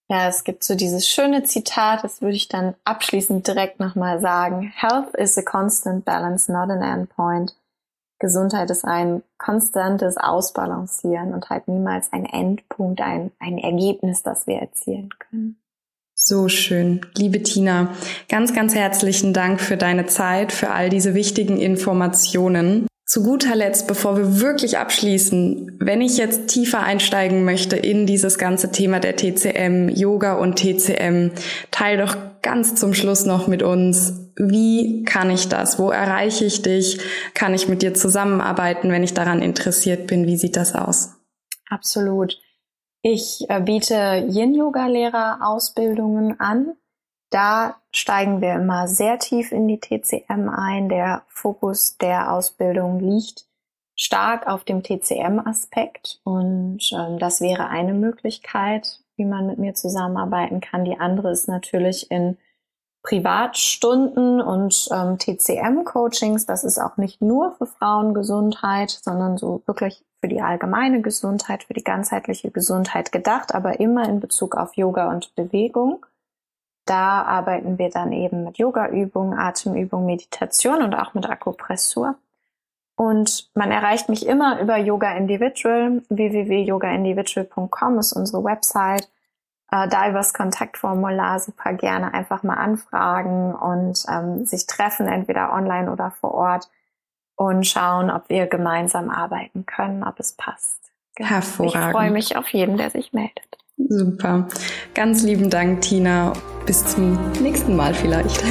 Ja, 0.08 0.28
es 0.28 0.42
gibt 0.42 0.64
so 0.64 0.74
dieses 0.74 1.08
schöne 1.08 1.44
Zitat, 1.44 2.02
das 2.02 2.20
würde 2.20 2.34
ich 2.34 2.48
dann 2.48 2.74
abschließend 2.84 3.46
direkt 3.46 3.78
nochmal 3.78 4.20
sagen. 4.20 4.72
Health 4.74 5.14
is 5.14 5.38
a 5.38 5.42
constant 5.42 6.04
balance, 6.04 6.50
not 6.50 6.68
an 6.68 6.82
endpoint. 6.82 7.54
Gesundheit 8.20 8.70
ist 8.70 8.84
ein 8.84 9.22
konstantes 9.38 10.16
Ausbalancieren 10.18 11.32
und 11.32 11.48
halt 11.48 11.66
niemals 11.66 12.12
ein 12.12 12.26
Endpunkt, 12.26 13.00
ein, 13.00 13.32
ein 13.40 13.58
Ergebnis, 13.58 14.22
das 14.22 14.46
wir 14.46 14.56
erzielen 14.56 15.08
können. 15.18 15.56
So 16.14 16.48
schön. 16.48 17.00
Liebe 17.16 17.42
Tina, 17.42 17.94
ganz, 18.28 18.54
ganz 18.54 18.74
herzlichen 18.74 19.32
Dank 19.32 19.58
für 19.58 19.78
deine 19.78 20.04
Zeit, 20.04 20.52
für 20.52 20.70
all 20.70 20.90
diese 20.90 21.14
wichtigen 21.14 21.56
Informationen. 21.56 22.86
Zu 23.06 23.22
guter 23.24 23.56
Letzt, 23.56 23.88
bevor 23.88 24.18
wir 24.18 24.40
wirklich 24.40 24.76
abschließen, 24.76 25.78
wenn 25.80 26.02
ich 26.02 26.18
jetzt 26.18 26.48
tiefer 26.48 26.80
einsteigen 26.80 27.42
möchte 27.42 27.74
in 27.74 28.06
dieses 28.06 28.36
ganze 28.36 28.70
Thema 28.70 29.00
der 29.00 29.16
TCM, 29.16 29.88
Yoga 29.88 30.34
und 30.34 30.56
TCM, 30.56 31.32
teil 31.70 31.96
doch 31.96 32.16
ganz 32.42 32.74
zum 32.74 32.92
Schluss 32.92 33.24
noch 33.24 33.48
mit 33.48 33.62
uns, 33.62 34.29
wie 34.36 35.04
kann 35.04 35.30
ich 35.30 35.48
das? 35.48 35.78
Wo 35.78 35.90
erreiche 35.90 36.44
ich 36.44 36.60
dich? 36.62 37.00
Kann 37.34 37.54
ich 37.54 37.68
mit 37.68 37.82
dir 37.82 37.94
zusammenarbeiten, 37.94 38.90
wenn 38.90 39.02
ich 39.02 39.14
daran 39.14 39.40
interessiert 39.42 40.06
bin? 40.06 40.26
Wie 40.26 40.36
sieht 40.36 40.56
das 40.56 40.74
aus? 40.74 41.16
Absolut. 41.68 42.38
Ich 43.02 43.46
äh, 43.48 43.60
biete 43.60 44.26
Yin-Yoga-Lehrer-Ausbildungen 44.28 46.38
an. 46.38 46.76
Da 47.30 47.76
steigen 47.92 48.40
wir 48.40 48.54
immer 48.54 48.88
sehr 48.88 49.18
tief 49.18 49.52
in 49.52 49.68
die 49.68 49.80
TCM 49.80 50.48
ein. 50.48 50.88
Der 50.88 51.22
Fokus 51.28 51.96
der 51.96 52.32
Ausbildung 52.32 53.00
liegt 53.00 53.46
stark 53.94 54.46
auf 54.46 54.64
dem 54.64 54.82
TCM-Aspekt 54.82 56.20
und 56.24 56.80
ähm, 56.92 57.18
das 57.18 57.42
wäre 57.42 57.68
eine 57.68 57.92
Möglichkeit, 57.92 59.00
wie 59.16 59.26
man 59.26 59.46
mit 59.46 59.58
mir 59.58 59.74
zusammenarbeiten 59.74 60.60
kann. 60.60 60.84
Die 60.84 60.98
andere 60.98 61.30
ist 61.30 61.48
natürlich 61.48 62.10
in 62.10 62.38
Privatstunden 63.02 64.40
und 64.40 64.88
ähm, 64.92 65.18
TCM-Coachings. 65.18 66.46
Das 66.46 66.64
ist 66.64 66.78
auch 66.78 66.96
nicht 66.96 67.22
nur 67.22 67.52
für 67.52 67.66
Frauengesundheit, 67.66 68.90
sondern 68.90 69.38
so 69.38 69.62
wirklich 69.66 70.04
für 70.20 70.28
die 70.28 70.42
allgemeine 70.42 71.00
Gesundheit, 71.00 71.64
für 71.64 71.74
die 71.74 71.84
ganzheitliche 71.84 72.50
Gesundheit 72.50 73.10
gedacht, 73.10 73.54
aber 73.54 73.80
immer 73.80 74.08
in 74.08 74.20
Bezug 74.20 74.54
auf 74.54 74.76
Yoga 74.76 75.10
und 75.10 75.34
Bewegung. 75.34 76.04
Da 76.84 77.22
arbeiten 77.22 77.78
wir 77.78 77.88
dann 77.90 78.12
eben 78.12 78.44
mit 78.44 78.58
Yoga-Übungen, 78.58 79.38
Atemübungen, 79.38 80.06
Meditation 80.06 80.82
und 80.82 80.94
auch 80.94 81.14
mit 81.14 81.28
Akupressur. 81.28 82.16
Und 82.96 83.50
man 83.54 83.70
erreicht 83.70 84.10
mich 84.10 84.26
immer 84.26 84.60
über 84.60 84.76
Yoga 84.76 85.16
Individual. 85.16 86.02
www.yogaindividual.com 86.10 87.98
ist 87.98 88.12
unsere 88.12 88.44
Website. 88.44 89.08
Äh, 89.70 89.88
da 89.88 90.08
übers 90.08 90.34
Kontaktformular 90.34 91.38
super 91.38 91.72
gerne 91.74 92.12
einfach 92.12 92.42
mal 92.42 92.54
anfragen 92.54 93.54
und 93.54 94.04
ähm, 94.08 94.44
sich 94.44 94.66
treffen, 94.66 95.06
entweder 95.06 95.52
online 95.52 95.90
oder 95.90 96.10
vor 96.10 96.34
Ort 96.34 96.70
und 97.36 97.66
schauen, 97.66 98.10
ob 98.10 98.28
wir 98.28 98.46
gemeinsam 98.46 99.10
arbeiten 99.10 99.64
können, 99.66 100.02
ob 100.02 100.18
es 100.20 100.32
passt. 100.32 100.90
Genau. 101.14 101.30
Hervorragend. 101.30 101.86
Ich 101.86 101.92
freue 101.92 102.10
mich 102.10 102.36
auf 102.36 102.48
jeden, 102.48 102.76
der 102.76 102.90
sich 102.90 103.12
meldet. 103.12 103.58
Super. 103.88 104.46
Ganz 104.94 105.22
lieben 105.22 105.48
Dank, 105.48 105.80
Tina. 105.80 106.32
Bis 106.66 106.84
zum 106.84 107.30
nächsten 107.40 107.76
Mal 107.76 107.94
vielleicht. 107.94 108.44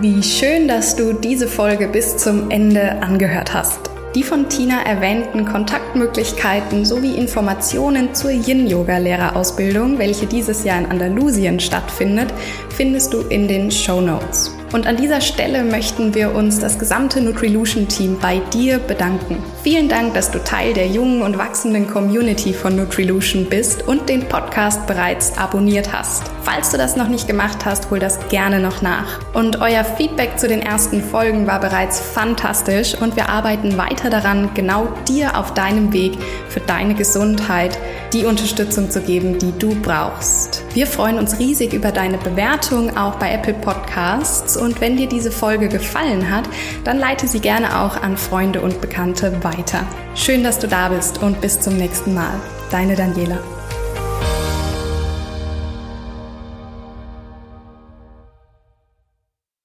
Wie 0.00 0.22
schön, 0.22 0.68
dass 0.68 0.94
du 0.94 1.14
diese 1.14 1.48
Folge 1.48 1.88
bis 1.88 2.18
zum 2.18 2.50
Ende 2.50 3.00
angehört 3.02 3.54
hast. 3.54 3.85
Die 4.14 4.22
von 4.22 4.48
Tina 4.48 4.82
erwähnten 4.82 5.44
Kontaktmöglichkeiten 5.44 6.84
sowie 6.84 7.14
Informationen 7.14 8.14
zur 8.14 8.30
Yin-Yoga-Lehrerausbildung, 8.30 9.98
welche 9.98 10.26
dieses 10.26 10.64
Jahr 10.64 10.78
in 10.78 10.86
Andalusien 10.86 11.60
stattfindet, 11.60 12.32
findest 12.70 13.12
du 13.12 13.20
in 13.20 13.46
den 13.46 13.70
Show 13.70 14.00
Notes. 14.00 14.56
Und 14.72 14.86
an 14.86 14.96
dieser 14.96 15.20
Stelle 15.20 15.62
möchten 15.62 16.14
wir 16.14 16.34
uns 16.34 16.58
das 16.58 16.78
gesamte 16.78 17.20
Nutrilution-Team 17.20 18.18
bei 18.20 18.40
dir 18.52 18.78
bedanken. 18.78 19.36
Vielen 19.62 19.88
Dank, 19.88 20.14
dass 20.14 20.30
du 20.30 20.42
Teil 20.42 20.72
der 20.72 20.88
jungen 20.88 21.22
und 21.22 21.38
wachsenden 21.38 21.86
Community 21.86 22.52
von 22.52 22.74
Nutrilution 22.74 23.46
bist 23.46 23.86
und 23.86 24.08
den 24.08 24.28
Podcast 24.28 24.86
bereits 24.86 25.36
abonniert 25.38 25.92
hast. 25.92 26.35
Falls 26.46 26.70
du 26.70 26.78
das 26.78 26.94
noch 26.94 27.08
nicht 27.08 27.26
gemacht 27.26 27.64
hast, 27.64 27.90
hol 27.90 27.98
das 27.98 28.20
gerne 28.28 28.60
noch 28.60 28.80
nach. 28.80 29.18
Und 29.34 29.60
euer 29.60 29.82
Feedback 29.82 30.38
zu 30.38 30.46
den 30.46 30.62
ersten 30.62 31.02
Folgen 31.02 31.48
war 31.48 31.58
bereits 31.58 31.98
fantastisch 31.98 32.94
und 32.94 33.16
wir 33.16 33.28
arbeiten 33.28 33.76
weiter 33.76 34.10
daran, 34.10 34.50
genau 34.54 34.86
dir 35.08 35.36
auf 35.36 35.54
deinem 35.54 35.92
Weg 35.92 36.16
für 36.48 36.60
deine 36.60 36.94
Gesundheit 36.94 37.76
die 38.12 38.26
Unterstützung 38.26 38.92
zu 38.92 39.00
geben, 39.00 39.40
die 39.40 39.58
du 39.58 39.74
brauchst. 39.82 40.62
Wir 40.72 40.86
freuen 40.86 41.18
uns 41.18 41.40
riesig 41.40 41.72
über 41.72 41.90
deine 41.90 42.16
Bewertung 42.16 42.96
auch 42.96 43.16
bei 43.16 43.32
Apple 43.32 43.54
Podcasts 43.54 44.56
und 44.56 44.80
wenn 44.80 44.96
dir 44.96 45.08
diese 45.08 45.32
Folge 45.32 45.66
gefallen 45.66 46.30
hat, 46.30 46.44
dann 46.84 47.00
leite 47.00 47.26
sie 47.26 47.40
gerne 47.40 47.80
auch 47.80 48.00
an 48.00 48.16
Freunde 48.16 48.60
und 48.60 48.80
Bekannte 48.80 49.42
weiter. 49.42 49.84
Schön, 50.14 50.44
dass 50.44 50.60
du 50.60 50.68
da 50.68 50.90
bist 50.90 51.20
und 51.20 51.40
bis 51.40 51.58
zum 51.60 51.76
nächsten 51.76 52.14
Mal. 52.14 52.34
Deine 52.70 52.94
Daniela. 52.94 53.55